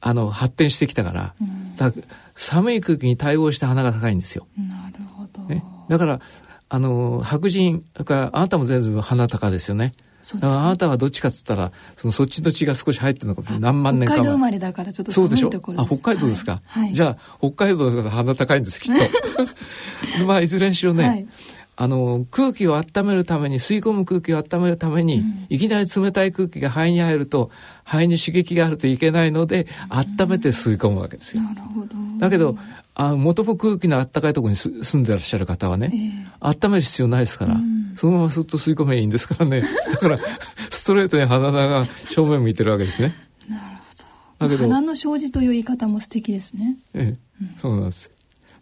[0.00, 1.34] あの発展してきたから,、
[1.76, 4.46] だから寒い空気に対応して鼻が高いんですよ。
[4.58, 6.20] なるほど、ね、だから
[6.68, 9.92] あの白人だからあなたも全部鼻高ですよね。
[10.32, 10.46] だか。
[10.46, 19.02] らあなたはどっちかっつったらそのそっちの血が少し入ってるのか何万年か北海道生まれだからちょっと寒いところあ北海道ですか、はい、じゃあ北海道だから鼻高いんですきっと。
[20.26, 21.26] まあいずれにしろね、はい、
[21.76, 27.50] あの空気を温めるために吸い込む空気を温めるために、うん、いきなり冷たい空気が肺に入ると
[27.84, 31.42] 肺に刺激があるといけないので、温めて吸い込むわけですよ。
[31.42, 31.88] なるほど。
[32.18, 32.56] だけど
[32.94, 39.62] あ元も空気の暖かいところに住んでらっしゃる方はね、えー、温める必要ないですから、うん、そのまますっと吸い込めばいいんですからね。
[39.92, 40.18] だから
[40.70, 43.14] ストレートに鼻が正面向いてるわけですね。
[43.48, 44.48] なるほど。
[44.48, 46.76] だけど鼻の障子という言い方も素敵ですね。
[46.94, 48.10] ええ、うん、そうなんです。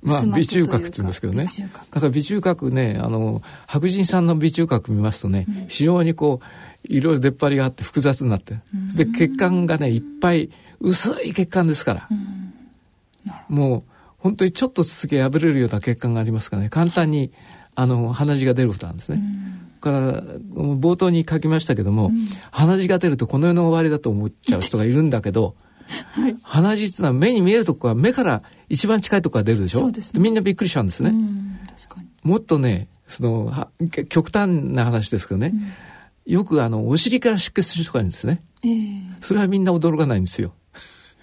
[0.03, 1.47] まあ、微中核って言うんですけどね。
[1.93, 13.83] だから微中核ね、あの、白人さんの微中核見ますとね、うん、非常にこう、いろいろ出っ張りがあって複雑になって、うん、で、血管がね、いっぱい、薄い血管ですから、うん、もう、
[14.19, 17.31] 本当にちょっとつけ破れるような血管がありますからね、簡単に、
[17.75, 19.23] あの、鼻血が出ることなんですね。
[19.81, 22.13] から冒頭に書きましたけども、
[22.51, 25.57] 鼻血が出るとこの世の終わりだと思っちゃう人がいるんだけど、
[26.13, 29.81] はい、鼻血っていうのは目に見えるとこが目から一番近いとこが出るでしょ？
[29.81, 31.13] そうです、ね、みんなびっくりしちゃうんですね。
[32.23, 33.69] もっとねその
[34.09, 35.53] 極端な話ですけどね、
[36.27, 40.55] うん、よくあのお尻から出血する人がいるんですね、えー、それはみんな驚かないんですよ。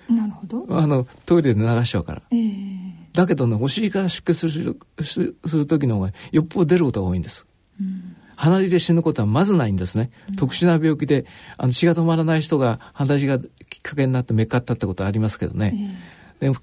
[0.10, 0.66] なるほど。
[0.72, 2.22] あのトイレで流しちゃうから。
[2.32, 2.79] えー、
[3.20, 7.46] だけどねお尻から出血するする時の方がよっぽど出ることが多いんです。
[7.80, 10.12] うん鼻血で死ぬことはまずないんですね。
[10.30, 11.26] うん、特殊な病気で、
[11.58, 13.48] あの血が止まらない人が鼻血がきっ
[13.84, 15.98] かけになってめっかったってことはありますけどね。
[16.40, 16.60] えー、で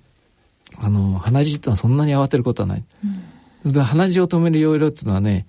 [0.79, 2.85] あの、鼻血ってのはそんなに慌てることはない。
[3.65, 5.47] うん、で鼻血を止める要領っていうのはね、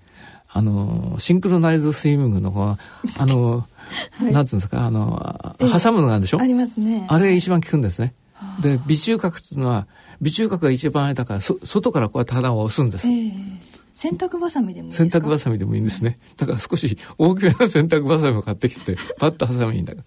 [0.49, 2.77] あの、シンクロナイズスイミングの
[3.17, 3.65] あの、
[4.19, 6.41] はい、なんつうんですか、あの、挟むのがあるでしょ？
[6.41, 7.05] ありますね。
[7.07, 8.13] あれが一番効くんですね。
[8.59, 9.87] で、微中核っていうのは、
[10.21, 13.07] 微中核が一番あれだから、そ外からこうやって鼻を押すんです。
[13.07, 16.19] えー洗濯バサミでもいい洗濯バサミでもいいんですね。
[16.37, 20.03] だから少し大きめの洗濯バサミを買ってきて、 パッと挟めばいいんだか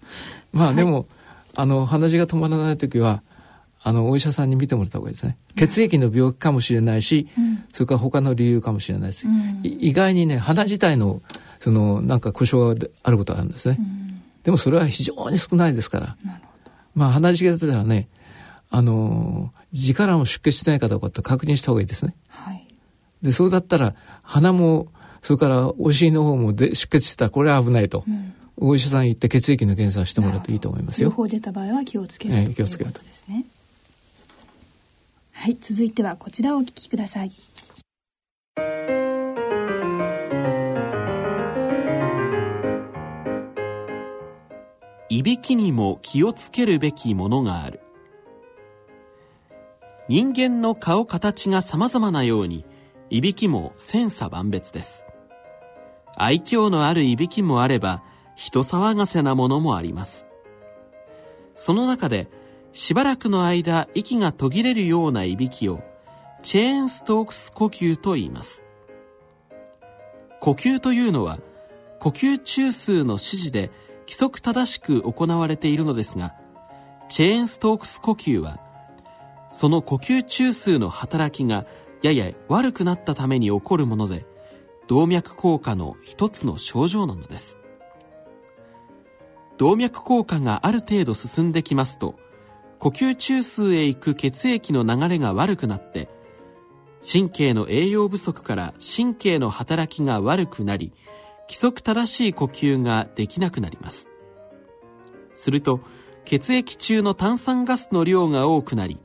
[0.53, 0.59] ら。
[0.59, 1.05] まあでも、はい、
[1.55, 3.21] あの、鼻血が止まらない時は、
[3.83, 5.37] あの、お医者さんに見てもらった方がいいですね。
[5.57, 9.27] 血液の病気かもしれないし、うん、それから他の理由かもしれないです。
[9.27, 11.21] うん、意外にね、鼻自体の、
[11.59, 13.75] その、なんか故障があることがあるんですね。
[13.77, 16.15] うん、でもそれは非常に少ないですから。
[16.95, 18.07] まあ、鼻血が出たらね、
[18.69, 19.60] あの、字
[19.93, 22.15] からも出血してないかどうかって確認した方がいいですね。
[22.27, 22.67] はい。
[23.21, 24.87] で、そうだったら、鼻も、
[25.21, 28.03] それからお尻の方もで出血してたら、これは危ないと。
[28.07, 31.09] うん、お医者さん行って血液の検査をしてもらうといいと思いますよ。
[31.09, 33.45] 両方出た場合は気をつける、はい、気をつけるということですね。
[35.33, 37.31] はい、続いてはこちらをお聞きください。
[45.09, 47.81] いびきにも気をつけるべきものがある。
[50.11, 52.65] 人間の顔形が様々なように、
[53.09, 55.05] いびきも千差万別です。
[56.17, 58.03] 愛嬌のあるいびきもあれば、
[58.35, 60.27] 人騒がせなものもあります。
[61.55, 62.27] その中で、
[62.73, 65.79] しばらくの間息が途切れるようないびきを、
[66.43, 68.65] チェーンストークス呼吸と言います。
[70.41, 71.39] 呼吸というのは、
[72.01, 73.71] 呼吸中枢の指示で
[74.01, 76.35] 規則正しく行われているのですが、
[77.07, 78.59] チェーンストークス呼吸は、
[79.51, 81.65] その呼吸中枢の働きが
[82.01, 84.25] やや悪くなったために起こるもので、
[84.87, 87.57] 動脈硬化の一つの症状なのです。
[89.57, 92.15] 動脈硬化がある程度進んできますと、
[92.79, 96.09] 呼吸中枢へ行く血液の流れが悪くなって、
[97.05, 100.93] 神経の栄養不足から神経の働きが悪くなり、
[101.43, 104.09] 規則正しい呼吸ができなくなります。
[105.35, 105.81] すると、
[106.23, 108.97] 血液中の炭酸ガスの量が多くなり、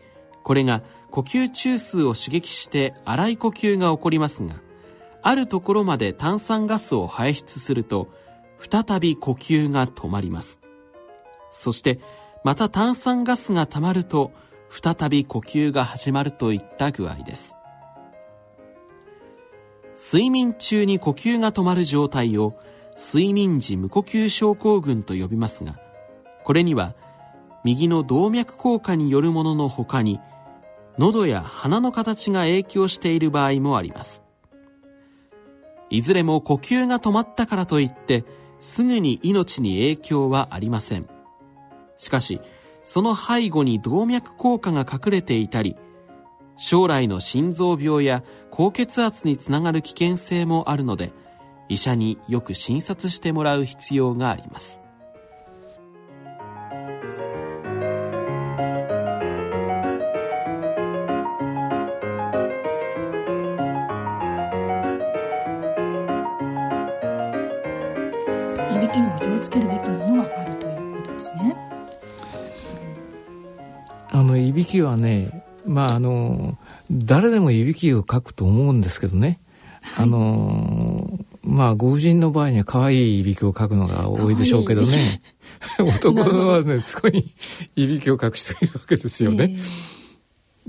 [0.47, 4.55] これが呼吸中枢を刺激して荒い呼吸が起こりますが、
[5.21, 8.13] あるところまで炭酸ガスを排出すると、
[8.61, 10.61] 再び呼吸が止まります。
[11.51, 11.99] そして、
[12.45, 14.31] また炭酸ガスが溜まると、
[14.71, 17.57] 再び呼吸が始まるといった具合です。
[19.97, 22.55] 睡眠中に呼吸が止まる状態を
[22.95, 25.81] 睡眠時無呼吸症候群と呼びますが
[26.45, 26.95] これには
[27.65, 30.21] 右の動脈硬化によるものの他に
[30.99, 34.23] 喉や鼻の形が影響している場合もあります。
[35.91, 38.25] いずれも呼吸が止まったからといって
[38.59, 41.09] すぐに命に影響はありません。
[41.99, 42.41] しかし
[42.83, 45.77] その背後に動脈硬化が隠れていたり
[46.57, 51.13] 将来の心臓病や高血圧につながる危険性もあるので
[51.69, 54.81] 医者によく診察してもらう必要があります。
[68.77, 71.57] いびきには気をつけるべきものがあるということですね。
[74.11, 76.59] あのいびきはねまああの
[76.91, 79.41] 誰でもいびきをかくと思うんですけどね、
[79.81, 85.23] はい、あのまあご婦人の場合には可愛いいびきをかくのが多いでしょうけどね
[85.81, 87.33] 男はねすごい
[87.77, 89.57] いびきをかく人いるわけですよね。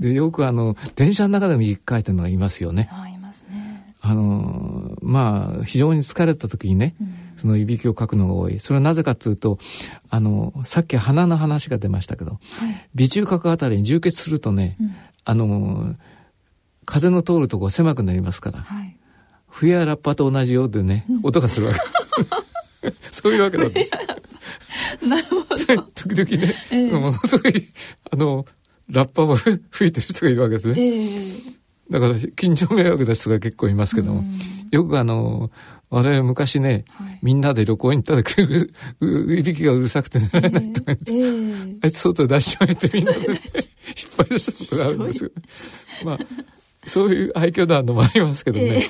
[0.00, 2.88] ー、でよくあの電車の中でもいびきかいてるのがいますよね。
[2.90, 7.07] あいますねあのまあ非常に疲れた時にね、うん、
[7.38, 8.60] そのいびきをかくのが多い。
[8.60, 9.58] それはなぜかというと
[10.10, 14.94] あのさっき鼻の話が出ましたけど、はい、鼻中隔あたりに充血するとね、うん。
[15.28, 15.94] あの
[16.86, 18.96] 風の通るとこ狭くなりますから、はい、
[19.46, 23.92] 冬やラッパと同じようでね、音がするわけ そういうわけなんです。
[25.06, 25.82] なるほど。
[25.94, 27.68] 時々ね、えー、ものすごい
[28.10, 28.46] あの
[28.90, 29.36] ラッパを
[29.70, 31.42] 吹いてる人がいるわけですね、えー、
[31.90, 34.24] だから近所迷惑な人が結構いますけども、
[34.70, 35.50] よくあの
[35.90, 43.38] 我々昔ね、はい、みんなで旅行に行った時いびきがうるさくて寝られないとか言って、えー、あいつ外出しまえてみんなで引っ
[44.18, 45.30] 張り出したことがあるんですよ。
[46.04, 46.18] まあ
[46.86, 48.82] そういう愛嬌団のもありますけどね、えー、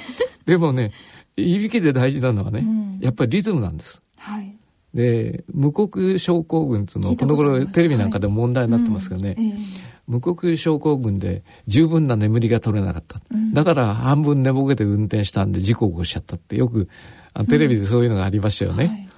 [0.46, 0.92] でもね
[1.37, 4.02] いびきで大事なのはね、うん、やっぱりリズムなんです。
[4.18, 4.54] はい。
[4.94, 9.37] で無呼吸症候群っていうのこの頃テレビなんかでも問題になってますけどね、はい。
[9.37, 16.88] うんえー、無呼吸症候群で十分な眠りが取れなかった、うん、だから半分寝ぼけて運転したんで事故を起こしちゃったってよく
[17.34, 18.90] あのテレビでそういうのがありましたよね、うん。
[18.90, 19.08] はい、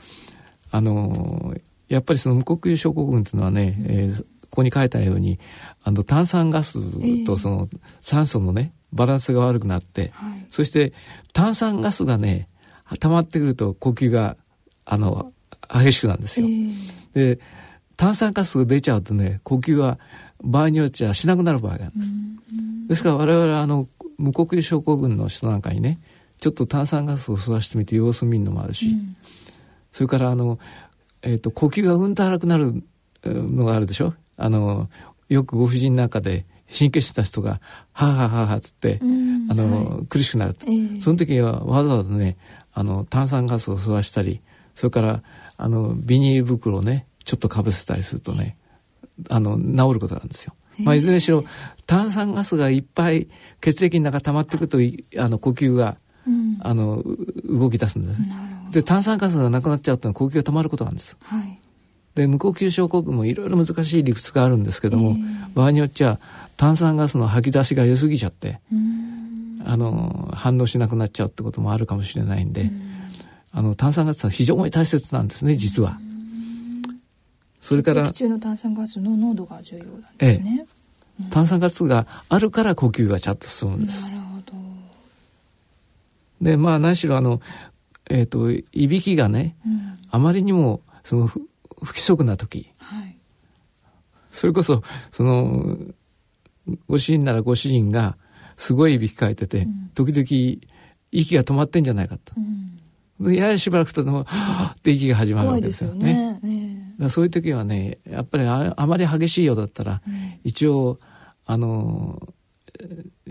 [0.73, 1.55] あの
[1.89, 5.39] やっぱりその無呼吸症候群っていうのはね、えー、ここに書いたように
[5.85, 6.81] あの炭酸ガス
[7.25, 7.69] とその
[8.01, 10.93] 酸素のねバランスが悪くなって、はい、そして
[11.33, 12.49] 炭酸ガスがね
[12.99, 14.37] 溜まってくると呼吸が
[14.85, 15.33] あの
[15.73, 16.49] 激しくなるんですよ。
[16.49, 17.41] えー、で
[17.97, 20.01] 炭酸ガスが出ちゃうとね呼吸は
[20.43, 21.99] 場合によってはしなくなる場合があるん。
[21.99, 22.13] です。
[22.89, 26.01] ですから我々あの無呼吸症候群の人なんかにね
[26.39, 29.17] ちょっと炭酸ガスを吸わしてみて様子見るのもあるし、うん、
[29.93, 30.59] それからあの、
[31.23, 32.83] えーと、呼吸がうんと荒くなる
[33.25, 34.15] のがあるでしょ？
[34.37, 34.89] あの
[35.29, 37.61] よくご婦人の中で神経質な人が
[37.93, 42.37] 「はははは」っつって、うん、あの、はい、苦しくなると、えー、その時にはわざわざね
[42.73, 44.41] あの炭酸ガスを吸わしたり
[44.75, 45.23] それから
[45.57, 48.57] あのビニール袋をねちょっとかぶせたりするとね
[49.29, 50.55] あの治ることなんですよ。
[50.85, 51.45] まあ、いずれにしろ
[51.87, 53.29] 炭酸ガスがいっぱい
[53.61, 54.79] 血液の中溜まってくると
[55.19, 57.03] あの呼吸が、うん、あの
[57.45, 58.33] 動き出すんですね。
[58.71, 61.17] で炭酸ガスがなくなっちゃうと呼吸が止まることなんです。
[61.23, 61.59] はい、
[62.15, 66.19] で無呼吸症候群もいろいろ難しい理屈があるんですけども、えー、場合によっちゃ
[66.57, 68.61] 炭酸ガスの吐き出しが良すぎちゃって、
[69.65, 72.71] あの反応しなくなっちゃうってこともあるかもしれないんで、
[73.53, 75.99] あの炭酸ガスは非常に大切なんですね実は。
[77.61, 80.67] それから血中の炭酸ガスの濃度が重要なんですね、
[81.21, 84.09] ええ、炭酸ガスがあるから呼吸がちゃんと進むんです。
[84.11, 84.53] なるほど。
[86.41, 87.41] でまあ何しろあの
[88.09, 91.41] えっ、ー、といびきがね、うん、あまりにもその不
[91.87, 93.17] 規則な時、はい、
[94.31, 95.77] それこそその
[96.89, 98.17] ご主人ならご主人が
[98.57, 100.61] すごいいびきかいてて、うん、時々
[101.13, 102.33] 息が止まってんじゃないかと、
[103.21, 106.30] うん、ややしばらくとでも「はって息が始まるわけですよね。
[107.09, 110.99] そういう時はねやっぱりあまり激しいようだったら、うん、一応
[111.47, 112.21] あの、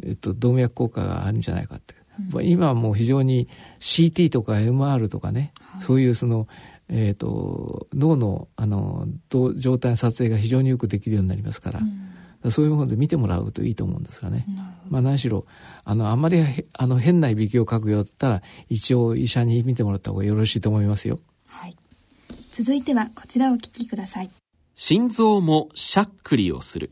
[0.04, 1.94] えっと、動脈硬化があるんじゃないかって、
[2.34, 3.48] うん、今はもう非常に
[3.80, 6.48] CT とか MR とかね、はい、そういうその、
[6.90, 9.08] えーと、脳のあの
[9.56, 11.80] 状態の撮影が非常によくできるようになりますから。
[12.44, 14.46] うん、そういうもので見てもらうといいと思うんですがね。
[14.90, 15.46] まあ何しろ、
[15.84, 16.42] あの、あんまり、
[16.74, 21.20] あの、変ないびきをかくようだったら、一応医者に見てもらった方がよろしいと思いますよ。
[21.48, 21.76] はい。
[22.62, 24.30] 続いてはこちらをお聞きください。
[24.74, 26.92] 心臓もしゃっくりをする。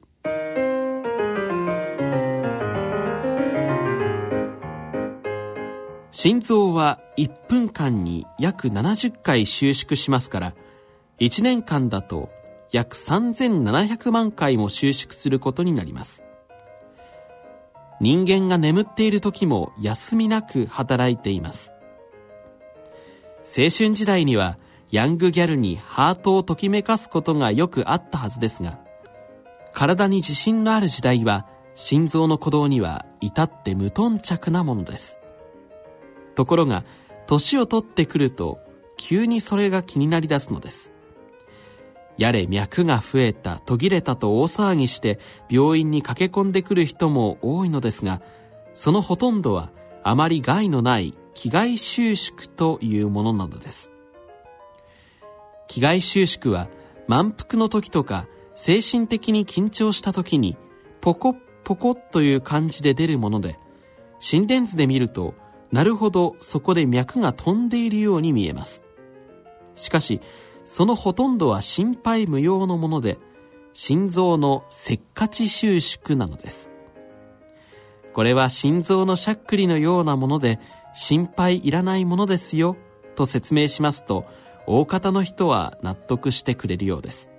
[6.12, 10.56] 心臓は1分間に約70回収縮しますから
[11.20, 12.30] 1年間だと
[12.72, 16.24] 約3700万回も収縮することになります。
[18.00, 21.74] 人間が眠っている時も休みなく働いています。
[23.44, 24.58] 青春時代には
[24.92, 28.80] ヤングギャルにハートをときめかすことがよくあったはずですが
[29.74, 35.20] 体に自信のある時代は心臓の鼓動には至って無頓着なものです。
[36.34, 36.84] ところが
[37.28, 38.60] 年を取ってくると
[38.98, 40.94] 急にそれが気になりだすのです。
[42.18, 45.20] やれ脈が増えた途切れたと大騒ぎして
[45.50, 48.24] 病院に駆け込んでくる人も多いのですが
[48.74, 49.70] そのほとんどは
[50.04, 53.92] あまり害のない気概収縮というものなのです。
[55.68, 56.70] 気概収縮は
[57.08, 60.58] 満腹の時とか精神的に緊張した時に
[61.02, 63.58] ポコッポコッという感じで出るもので
[64.20, 65.36] 心電図で見ると
[65.72, 68.84] なるほどそこで脈が飛んでいるように見えます
[69.76, 70.22] しかし
[70.68, 73.18] そのほとんどは心配無用のもので、
[73.72, 76.70] 心臓のせっかち収縮なのです。
[78.14, 80.60] これは心臓のしゃっくりのようなもので、
[80.94, 82.76] 心配いらないものですよ、
[83.16, 84.26] と説明しますと、
[84.68, 87.32] 大方の人は納得してくれるようです。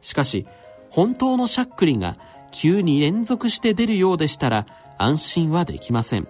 [0.00, 0.46] しかし、
[0.90, 2.16] 本当のしゃっくりが
[2.50, 4.66] 急に連続して出るようでしたら、
[4.98, 6.26] 安心はできません。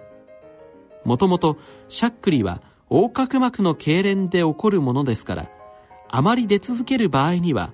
[1.05, 1.57] もともと、
[1.87, 2.61] しゃっくりは
[2.91, 5.49] 横隔膜の痙攣で起こるものですから、
[6.09, 7.71] あまり出続ける場合には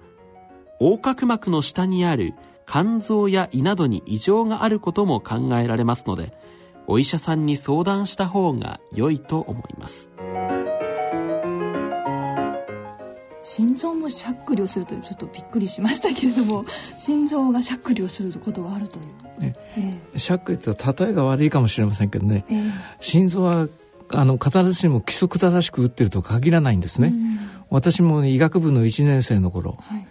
[0.79, 2.33] 横隔膜の下にある
[2.67, 6.33] 肝臓や胃などに異常があることも考えられますので
[6.87, 10.09] お医者さんに相談した方が良いと思います
[13.43, 16.65] 心臓もしゃっくりをするというちょっとびっくりしましたけれども
[16.97, 23.67] 心臓がしゃっくりをすることがあるという、ねええ、しゃっくりって例えが悪いかもしれませんけどね、え、心臓は
[24.09, 27.07] あの必ずしも規則正しく打ってると限らないんですね。
[27.07, 27.39] うん。
[27.69, 30.07] 私も、ね、医学部の1年生の頃、はい、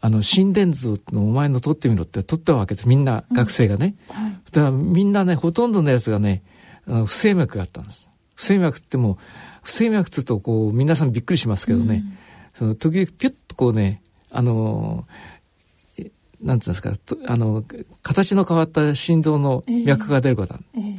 [0.00, 2.88] あの心電図のお前の取ってみろって取ったわけです。
[2.88, 4.16] みんな学生がね、うん。
[4.22, 6.42] はい、だからみんなねほとんどのやつがね
[6.86, 8.10] 不整脈があったんです。
[8.34, 9.18] 不整脈っても
[9.62, 12.17] 不整脈ってうとこう皆さんびっくりしますけどね、うん、
[12.58, 14.02] その時々ピュッとこうね
[14.32, 15.06] あの
[16.40, 16.92] なんつうんですか
[17.28, 17.62] あの
[18.02, 20.98] 形の変わった心臓の脈が出ることある、えー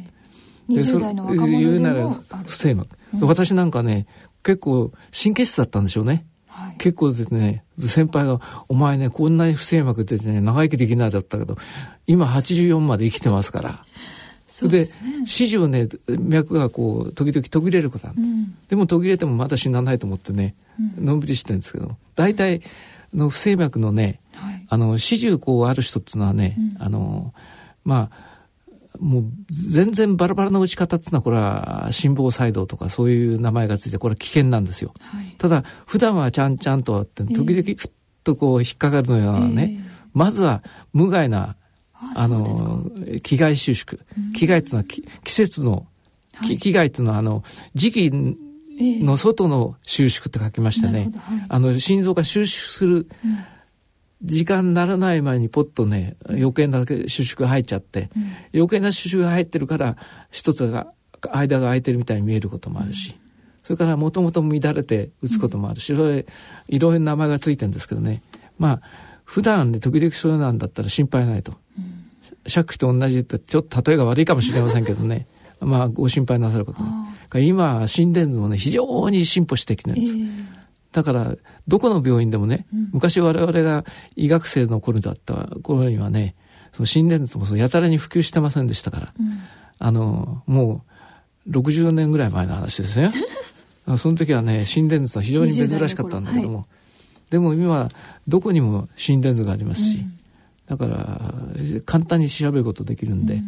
[0.70, 2.08] えー、20代の若者言うなら
[2.46, 4.06] 不整脈、うん、私なんかね
[4.42, 6.24] 結構神経質だったんでしょうね。
[6.46, 11.56] はい、結構ですね、先輩が、お前ね、こんなに不整脈出てね、長生きできないだったけど、
[12.06, 13.84] 今84まで生きてますから。
[14.50, 14.86] そで、ね、
[15.26, 20.56] 始終ね、脈がこう、時々途切れることなんです、うん、でも途切れてもまだ死なないと思ってね、
[20.98, 22.60] うん、のんびりしてるんですけど、大体、
[23.14, 27.32] の不整脈のね、はい、あの、始終こうある人っていうのはね、うん、あの、
[27.84, 28.30] まあ、
[28.98, 34.92] もう全然バラバラな打ち方っていうのはこれは心房細動とかそういう名前がついてこれは危険なんですよ。
[35.00, 37.90] はい、ただ普段はちゃんちゃんとあって時々ふっ
[38.24, 41.56] とこう引っかかるのようなね、えー、まずは無害な
[42.16, 42.90] あの
[43.22, 44.00] 気害収縮。
[44.34, 45.86] 気害っていうのは季節の、
[46.34, 47.44] はい、気害っていうのはあの
[47.74, 48.10] 時期
[49.02, 53.06] の外の収縮って書きましてね、はい、あの心臓が収縮する、うん。
[54.22, 59.96] 時間にならない前にポッとね余計な収縮が入っちゃって、うん、余計な収縮が入ってるから
[60.30, 60.92] 一つが
[61.32, 63.18] 間が空いてるみたいに見えることもあるし、うん、
[63.62, 66.26] それからもともと乱れて打つこともあるし、それ
[66.68, 68.22] いろいろな名前がついてるんですけどね。
[68.58, 68.82] まあ
[69.24, 71.54] 普段ね時々そうなんだったら心配ないと。
[72.46, 75.26] 尺と同じってちょっと例えが悪いかもしれませんけどね。
[75.60, 77.46] まあご心配なさることね。
[77.46, 80.16] 今心電図もね非常に進歩してきてるんです。
[80.16, 80.60] えー
[80.92, 81.36] だから、
[81.68, 83.84] どこの病院でもね、うん、昔我々が
[84.16, 86.34] 医学生の頃だった頃にはね、
[86.72, 89.40] その心電図もやたらに普及してませんでしたから、うん、
[89.78, 90.84] あの、も
[91.46, 93.10] う60年ぐらい前の話ですね。
[93.96, 96.66] その時はね、心電図は非常に珍しかったんだけども、はい、
[97.30, 97.88] でも今は
[98.28, 100.18] どこにも心電図がありますし、うん、
[100.70, 101.34] だから
[101.84, 103.42] 簡単に調べることできるんで、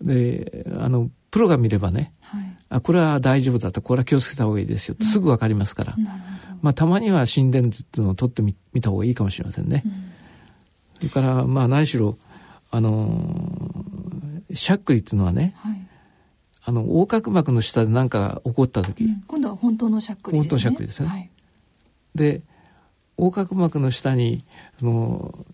[0.00, 5.96] で、あの、プロが見ればね、はい、あ、これは大丈夫だと、これは気をつけた方がいいですよってすぐわかりますから。
[6.62, 9.82] まあ、たまには心電図っていうのを取ってみ見た方がいいかもしれませんね。
[9.84, 9.92] うん、
[10.98, 12.18] それからまあ何しろ
[12.70, 15.88] あのー、しゃっくりっていうのはね、はい、
[16.62, 20.48] あの横隔膜の下で何か起こった時、うん、今度は本当のしゃっくりですね。
[20.48, 21.08] 本当のしゃっくりですね。
[21.08, 21.30] はい、
[22.14, 22.42] で
[23.18, 24.44] 横隔膜の下に
[24.80, 25.46] あの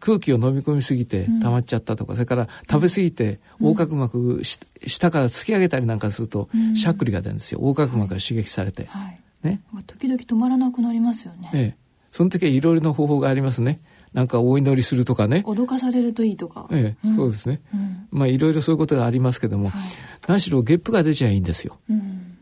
[0.00, 8.84] 空気を飲み込みすぎて溜まっちゃったとか、うん、それから食べ過ぎて横隔膜、下から突き上げたりなんかすると、しゃっくりが出るんですよ横隔膜が刺激されて。
[8.86, 9.60] はいね。
[9.86, 11.50] 時々止まらなくなりますよね。
[11.54, 11.82] ええ。
[12.10, 13.80] その時はいろいろな方法がありますね。
[14.12, 15.42] なんかお祈りするとかね。
[15.46, 16.68] 脅かされるといいとか。
[16.70, 17.62] ええ、うん、そうですね。
[17.74, 19.82] うん、まあいろいろそういうことがありますけども、はい、
[20.26, 21.78] 何しろゲップが出ちゃいいんですよ。
[21.88, 22.36] うん、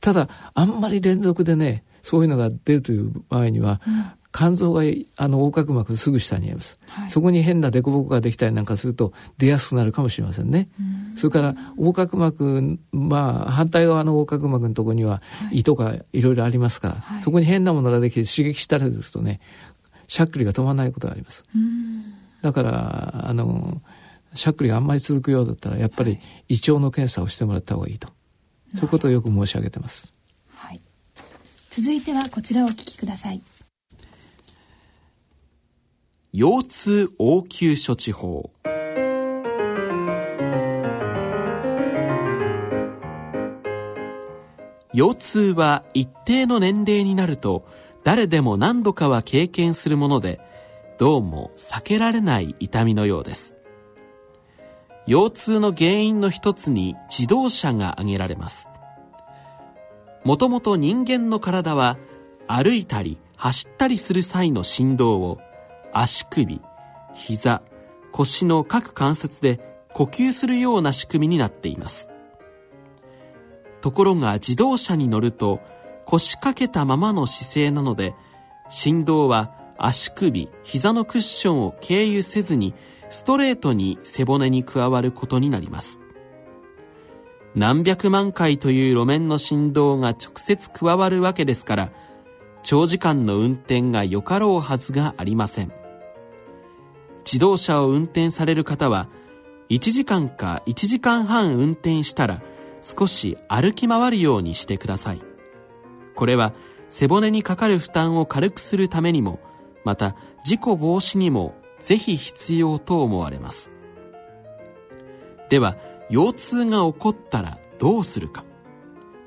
[0.00, 3.80] ただ、あんまり連続でね、そういうのが出るという場合には、
[4.32, 4.82] 肝臓が
[5.16, 10.68] あの横隔膜のすぐ下にあります、はい、そこに変な凸凹ができたりなんかすると出やすくなるかもしれませんね。
[11.16, 15.20] それから横隔膜まあ反対側の横隔膜のところには
[15.50, 19.40] 胃とかいろいろありますから、はい、そこに変なものができて刺激したらですとね
[20.06, 21.44] しゃっくりが止まらないことがあります。
[22.42, 23.82] だからあの
[24.34, 26.18] しゃっくりがあんまり続くようだったらやっぱり
[26.48, 28.08] 胃腸の検査をしてもらった方がいいと、
[28.74, 30.14] そういうことをよく申し上げてます。
[30.54, 30.80] はい、
[31.68, 33.42] 続いてはこちらをお聞きください。
[36.32, 38.52] 腰痛応急処置法。
[44.94, 47.66] 腰痛は一定の年齢になると
[48.04, 50.40] 誰でも何度かは経験するもので
[50.98, 53.56] どうも避けられない痛みのようです。
[55.08, 58.68] 腰痛の原因の一つに自動車が挙げられます。
[60.22, 61.98] もともと人間の体は
[62.46, 65.40] 歩いたり走ったりする際の振動を
[65.92, 66.60] 足首、
[67.14, 67.62] 膝、
[68.12, 69.60] 腰の各関節で
[69.92, 72.08] 呼吸するような仕組みになっています。
[73.80, 75.60] ところが自動車に乗ると
[76.04, 78.14] 腰掛けたままの姿勢なので
[78.68, 82.74] 振動は足首、膝のクッションを経由せずに
[83.08, 86.00] ストレートに背骨に加わることになります。
[87.54, 91.90] 何百万回という路面の振動が直接加わるわけですから
[92.62, 95.79] 長時間の運転がよかろうはずがありません。
[97.24, 99.08] 自動車を運転される方は
[99.68, 102.42] 1時間か1時間半運転したら
[102.82, 105.20] 少し歩き回るようにしてください。
[106.14, 106.52] これは
[106.86, 109.38] 背骨にかかる負担を軽くするためにも
[109.84, 113.72] また事故防止にもぜひ必要と思われます。
[115.48, 115.76] では
[116.10, 118.44] 腰痛が起こったらどうするか。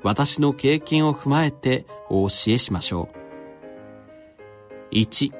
[0.02, 3.08] 私の経験を踏まえてお教えしましょ
[4.92, 4.94] う。
[4.94, 5.32] 1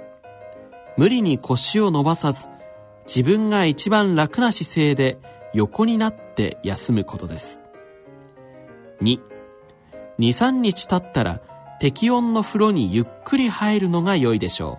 [0.96, 2.48] 無理に腰を伸ばさず
[3.06, 5.18] 自分が一番楽な姿勢で
[5.52, 7.60] 横になって休むことです。
[9.02, 9.20] 2、
[10.18, 11.40] 2、3日経ったら
[11.80, 14.78] 適温の風呂にゆっくり入るのが良いでしょ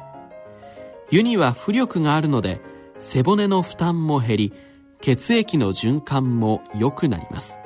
[1.12, 1.16] う。
[1.16, 2.62] 湯には浮力があるので
[3.00, 4.54] 背骨の負担も減り、
[5.02, 7.60] 血液の循環も良くなります。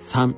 [0.00, 0.34] 3、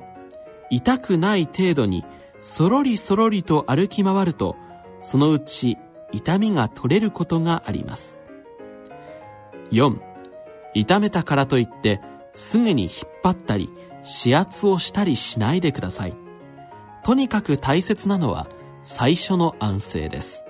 [0.71, 2.05] 痛くない程度に
[2.39, 4.55] そろりそろりと歩き回ると、
[5.01, 5.77] そのうち
[6.11, 8.17] 痛みが取れることがあります。
[9.71, 9.99] 4
[10.73, 12.01] 痛めたからといって
[12.33, 12.91] すぐに引っ
[13.23, 13.69] 張ったり
[14.23, 16.15] 指圧をしたりしないでください。
[17.03, 18.47] とにかく大切なのは
[18.83, 20.45] 最初の安静です。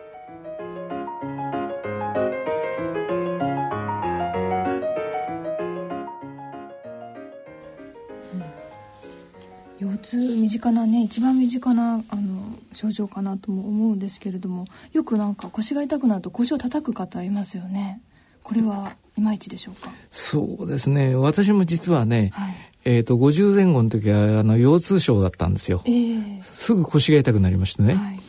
[9.80, 12.39] 腰痛身近なね一番身近なあの
[12.72, 18.02] 症状かなとも思うんですけれどもよくなんか腰が痛くなると腰を叩く方いますよね。
[18.44, 19.92] これはいまいちでしょうか？
[20.12, 21.16] そうですね。
[21.16, 22.56] 私も実はね、はい、
[22.86, 28.20] えーと、50前後の時はあの腰痛症だったんですよ、えー、すぐ腰が痛くなりましてね、はい、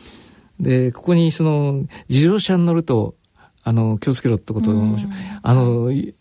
[0.59, 3.15] でここにその自動車に乗ると
[3.63, 4.97] あの気をつけろってことを
[5.43, 6.13] あの、はい、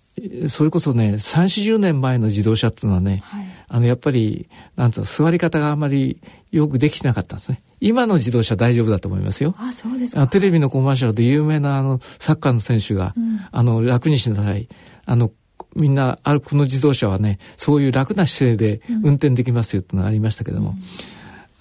[0.49, 7.63] それこそね3 4 0年前の自動車っていうのはね、はい、あのやっぱりなんつうの座り方があまりよくできてなかったんですね。
[7.81, 9.55] 今の自動車大丈夫だと思いますよ。
[9.59, 10.27] あ、そうですか。
[10.27, 14.69] テレビのコマーシャルで有名なあのサッカーの選手が、うん、あの楽にしなさい。
[15.07, 15.31] あの
[15.77, 20.77] みんなあるこの自動車はねそういう楽な姿勢で運転できますよってのがありましたけども、うん、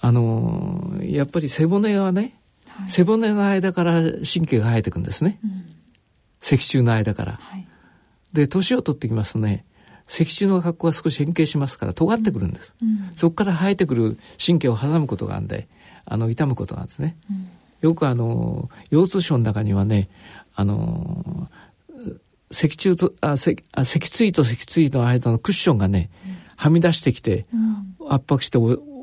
[0.00, 2.34] あのやっぱり背骨はね、
[2.66, 5.64] はい、背骨の間から神経が生えてくんですね、うん、
[6.40, 7.32] 脊柱の間から。
[7.34, 7.66] はい、
[8.32, 9.64] で年を取ってきますとね
[10.10, 12.74] 脊柱の格好が少し変形しますから尖ってくるんです、
[13.14, 15.68] そこから生えてくる神経を挟むことがあるんで
[16.04, 17.16] あの痛むことなんですね。
[17.30, 17.48] うん、
[17.80, 20.08] よくあの腰痛症の中にはね
[20.56, 21.48] あの
[22.50, 28.58] 脊柱とあ脊あ脊椎と脊椎の間のクッションがね、うん、はみ出してきて、うん、圧迫して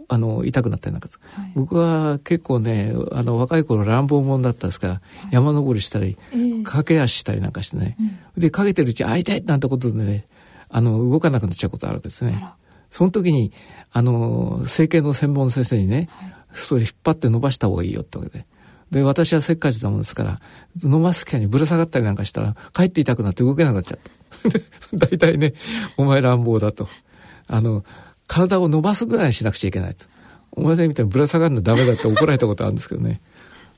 [0.10, 5.02] あの痛くなったりなんか、はい、僕は結構ねあの若い頃乱暴者だったですから、はい、
[5.32, 7.96] 山登りしたり、えー、駆け足したりなんかしてね、
[8.36, 10.26] うん、でかけてるうち会いたいなんてことでね
[10.70, 12.44] あの動かなくなっちゃうことあるわけですね。
[12.90, 13.52] その時に
[13.92, 18.46] あの整形の専門の先生にね、はいそれ引っ張って伸ばした方がいいよってわけで。
[18.92, 20.40] で、私はせっかちなもんですから、
[20.82, 24.00] 伸ばす機会にぶら下がったりなんかしたら、帰って痛くなって動けなくなっちゃっ
[24.92, 24.96] た。
[24.96, 25.54] 大体ね、
[25.98, 26.88] お前乱暴だと。
[27.48, 27.84] あの、
[28.28, 30.06] 体を伸ばすぐらいしなくちゃいけないと。
[30.52, 33.22] お前みたいにぶら下がるのダメだって怒られたことあるんですけどね。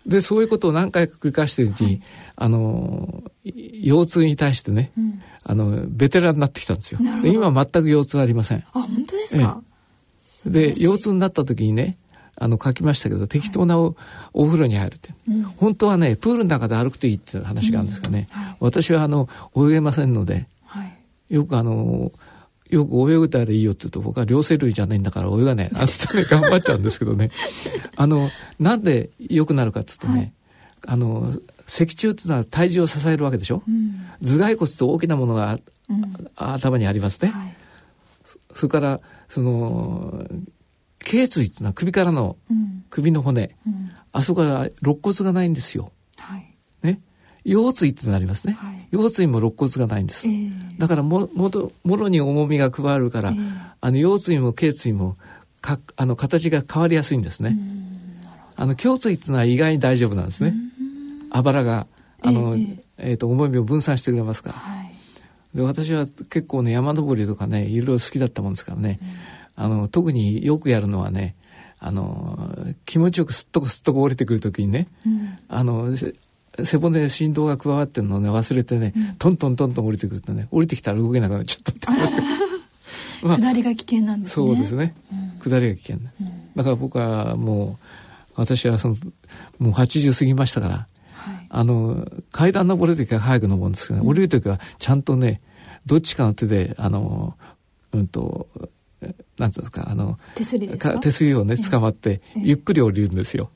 [0.05, 2.01] で、そういうことを何回か繰り返してるうちに、はい、
[2.37, 6.99] あの、腰痛に対してね、うん、あの、ベテランになってきたんですよ。
[7.21, 8.63] で、今全く腰痛ありません。
[8.73, 9.61] あ、本当ですか、
[10.45, 11.97] ええ、で、腰痛になった時にね、
[12.39, 13.95] あの書きましたけど適当なお,、
[14.33, 20.97] お風呂に入るって、うん、本当はねプールの中で歩くといいっていう話があるんですがね、はい、私はあの泳げませんので、はい、
[21.29, 22.13] よくあの
[22.69, 27.29] よく泳ぐたらいいよって言うと僕は両生類じゃないんだから泳がないあつってね頑張っちゃうんですけどね。
[27.97, 28.29] あの
[28.59, 30.33] なんで良くなるかって言うとね、
[30.85, 31.33] あの
[31.69, 35.57] 脊柱っていうのは体重を支えるわけでしょ、うん、頭蓋骨と大きなものが、
[35.89, 37.55] うん、頭にありますね、はい、
[38.53, 40.25] それからその
[40.99, 42.35] 頸椎っていうのは首からの、
[42.89, 45.91] 首の骨、うん、あそこは肋骨がないんですよ。
[46.17, 46.99] はい、ね。
[47.45, 48.53] 腰椎っていうのがありますね。
[48.53, 50.27] はい、腰椎も肋骨がないんです。
[50.27, 55.17] えー、だからももともろに重みが加わるから、えー、あの腰椎も頸椎も
[55.61, 57.57] かあの形が変わりやすいんですね。
[58.55, 60.53] あの胸椎っていうのは意外に大丈夫なんですね。
[61.31, 61.87] あばらが
[62.21, 64.55] あの、えー、えー、と重みを分散してくれますから。
[64.55, 68.99] はい、で私は結構ね山登りとかねいろいろ好きだったもんですからね。
[69.01, 69.07] うん
[69.59, 71.35] あの、特によくやるのはね、
[71.79, 72.55] あの、
[72.85, 75.97] 気持ちよくすっとこすっとこ降りてくるときにね、うん、あの、
[76.63, 82.01] 背骨に振動が加わってるのをね、忘れてね、うん、トントントントン降りてくるとね、降りてきたら動けなくなっちゃったって。
[83.21, 84.47] まあ、下りが危険なんですね。
[84.47, 84.95] そうですね。
[85.11, 85.97] うん、下りが危険、
[86.55, 88.95] だから僕はもう、私はその、
[89.57, 90.98] もう80過ぎましたから、はい、
[91.49, 95.41] あの、階段登るときは早く登るんですけど、ね、降りるときはちゃんとね、
[95.85, 97.37] どっちかの手で、あの、
[97.91, 98.47] うんと、
[99.37, 100.69] なんですかあの手すり
[101.01, 103.49] 手すりをね捕まって、ゆっくり降りるんですよ。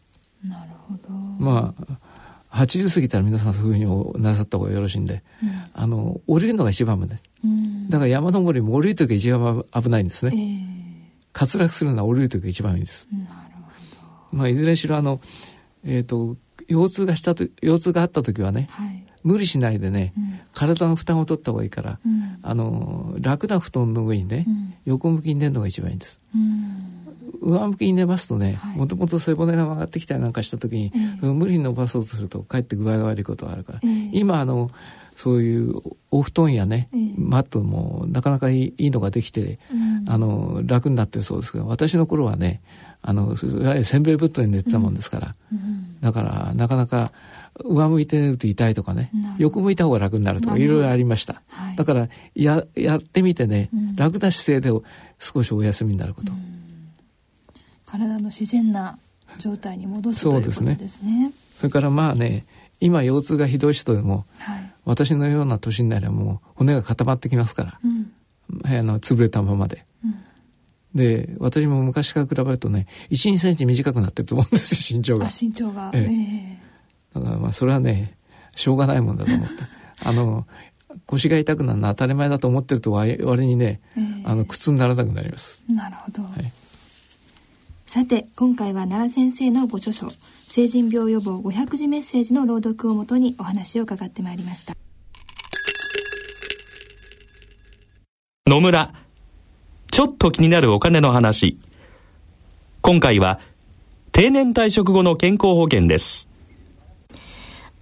[0.43, 1.09] なるほど。
[1.13, 1.75] ま
[2.51, 13.07] あ80過ぎたら皆さんそういうふうになさった方がよろしいんで、うん、あの降りるのが一番危ない、うん、だから山登りも降りる時が一番危ないんですね、えー、滑落するのは降りる時が一番いいんです。
[13.11, 13.25] なる
[13.55, 13.61] ほ
[14.31, 14.37] ど。
[14.37, 15.19] まあ、いずれにしろあの、
[15.83, 16.37] えーと、
[16.73, 19.03] 腰痛がしたと腰痛があった時はね、はい。
[19.23, 26.19] 無理しないでね、うん、体の負担を取った方がいいから、うん、あの楽な布団の上にね、うん、横向きに寝るのが一番いいんです。
[27.41, 33.79] 上向きに寝ますとねもともと背骨が曲がってきたりなんかした時に、無理に伸ばそうとするとかえって具合が悪いことがあるから、
[34.11, 34.71] 今あの
[35.15, 35.75] そういう
[36.09, 39.59] お布団やね、マットもなかなかいいのができて、
[40.07, 42.61] あの楽になってるそうですけど私の頃はね
[43.05, 45.35] あのせんべい布団に寝てたもんですから、
[45.99, 47.11] だからなかなか
[47.65, 49.11] 上向いて寝ると痛いとかね。
[49.37, 54.81] 横向いた方が楽になるとかいろいろありました、はい、だからややってみてね、うん、楽な姿勢で
[55.19, 56.39] 少しお休みになること、うん、
[57.85, 58.97] 体の自然な
[59.37, 60.75] 状態に戻すそうですね。
[60.75, 61.33] ですね。
[61.57, 62.45] それからまあね
[62.79, 68.11] 今腰痛がひどい人でも、はい、私のような年になればもう骨が固まってきますから、うん、
[68.65, 69.85] あの潰れたままで、
[70.95, 75.25] で私も昔から比べるとね12センチ短くなってると思うんですよ身長が。
[75.25, 76.01] 身長が、ええ。
[76.01, 76.63] えー
[77.13, 78.17] だからまあそれはね
[78.55, 79.55] しょうがないもんだと思って。
[80.05, 80.45] あの
[81.07, 83.17] 腰が痛くなるのは当たり前だと思ってると割
[83.47, 85.63] にね、えー、あの苦痛にならなくなります。
[85.67, 86.51] なるほど、はい、
[87.87, 90.07] さて今回は奈良先生のご著書
[90.45, 94.75] 「成人病予防500字メッセージ」の朗読をもとにお話を伺ってまいりました。
[98.45, 98.93] 野村
[99.93, 101.59] ちょっと気になるお金の話
[102.81, 103.39] 今回は
[104.11, 106.27] 定年退職後の健康保険です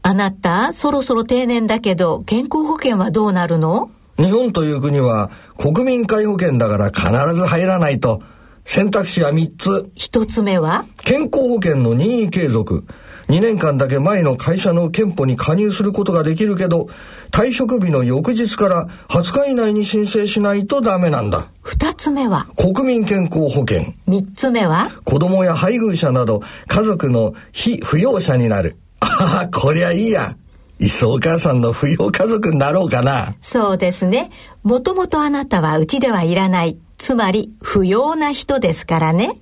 [0.02, 3.92] あなた、そろそろ定年だけど、健康保険はどうなるの？
[4.18, 8.22] 日本という国は国民皆保険だから必ず入らないと。
[8.66, 9.92] 選択肢は3つ。
[9.96, 10.84] 1つ目は？
[11.06, 12.84] 健康保険の任意継続。
[13.28, 16.90] 2年間だけ前の会社の憲法に加入することができるけど、
[17.32, 21.50] 退職日の翌日から20日以内に申請しないとダメなんだ。
[21.64, 22.48] 2つ目は？
[22.56, 23.94] 国民健康保険。
[24.08, 24.90] 3つ目は？
[25.06, 28.78] 子供や配偶者など家族の非扶養者になる。
[29.00, 30.36] ああ、こりゃいいや。
[30.80, 33.36] いっそお母さんの扶養家族になろうかな。
[33.40, 34.32] そうですね。
[34.64, 36.78] もともとあなたはうちではいらない。
[36.98, 39.40] つまり、不要な人ですからね。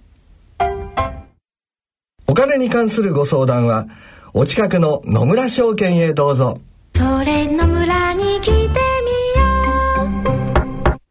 [2.27, 3.87] お金に関するご相談は、
[4.33, 6.59] お近くの野村証券へどうぞ。
[6.95, 8.68] それ野村に来。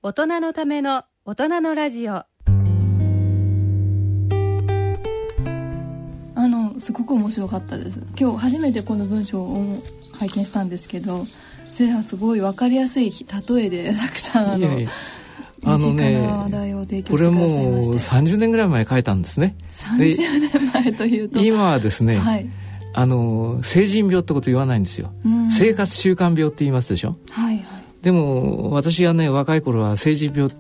[0.09, 2.25] 大人のための大人のラジオ。
[6.79, 9.83] すごく面白かったです今日初めてこの文章を
[10.13, 11.27] 拝見したんですけど
[11.79, 14.91] 前半すごい分かりやすい例えでたくさんあのいやいや
[15.65, 17.49] あのね、これもう
[17.91, 19.57] 30年ぐらい前書いたんですね。
[19.69, 22.49] 30年前というと今はですね、はい、
[22.95, 25.13] あの成人病ってこと言わないんですよ。
[25.51, 27.19] 生活習慣病って言いますでしょ。
[27.31, 27.78] はいはい。
[28.03, 30.51] でも私がね若い頃は成人病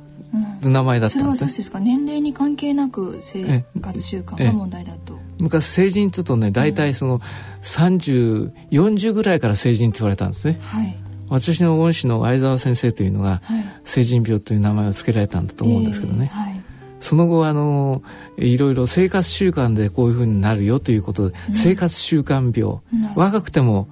[0.63, 5.19] 名前だったんです、ね、それはですか年齢に関係なく生活習慣が問題だと。
[5.39, 7.21] 昔成人っつうとね大体その
[7.63, 10.97] 3040ぐらいから成人って言われたんですね、はい、
[11.29, 13.41] 私の恩師の相沢先生というのが、
[13.85, 16.61] 成人病という名前を付けられたんだと思うんですけどね、えーはい、
[17.01, 18.03] その後あの
[18.37, 22.81] いろいろ生活習慣でこういうふうになるよということで、うん、生活習慣病、
[23.15, 23.89] 若くても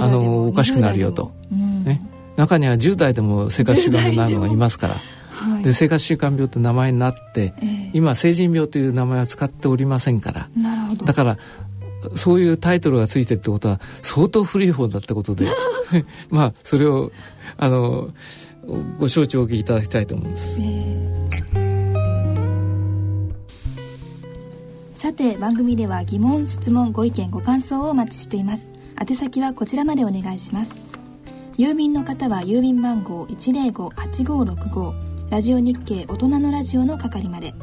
[0.00, 2.00] あのおかしくなるよと、ね、
[2.36, 4.96] 中には10代でも生活習慣病になるのがいますから。
[5.30, 10.48] はい、で生活習慣病という名前になって、えー、今成人病という名前は使っておりませんから。
[11.04, 11.38] だから
[12.14, 15.46] そういうタイトルがついてるってことは相当古い方だってことで。
[16.30, 17.12] まあそれを
[17.58, 18.10] あの
[18.98, 20.60] ご承知おきいただきたいと思います。
[20.60, 21.06] えー
[24.96, 28.70] さて番組では疑問質問ご意見ご感想をお待ちしています。
[28.98, 30.74] 宛先はこちらまでお願いします
[31.58, 37.54] 郵便の方は郵便番号105-8565ラジオ日経大人のラジオの係まで。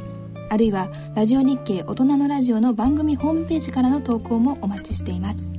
[0.50, 5.52] あるいはラジオ日経大人のラジオの番組ホームページからの投稿もお待ちしています。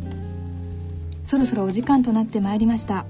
[1.23, 3.07] そろそろお時間となってまいりました。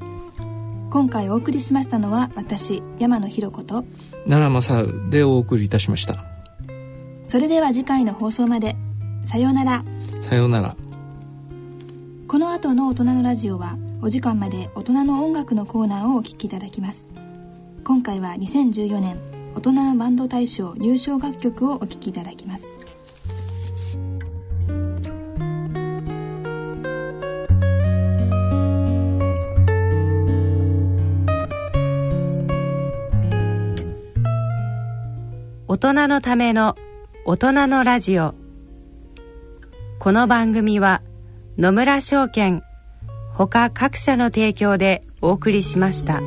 [0.91, 3.87] 今回お送りしましたのは私山野ひろ子と
[4.29, 6.23] 奈良正でお送りいたしました。
[7.23, 8.77] それでは次回の放送まで。
[9.25, 9.83] さようなら。
[10.21, 10.77] さようなら。
[12.29, 17.07] この後の大人のラジオはお時間まで大人の音楽のコーナーをお聴きいただきます。
[17.85, 19.19] 今回は2014年
[19.55, 22.75] 大人のバンド大賞入賞楽曲をお聴きいただきます。
[35.67, 36.77] 大人のための
[37.25, 38.35] 大人のラジオ。
[39.99, 41.01] この番組は
[41.57, 42.63] 野村証券
[43.37, 46.23] 他各社の提供でお送りしました。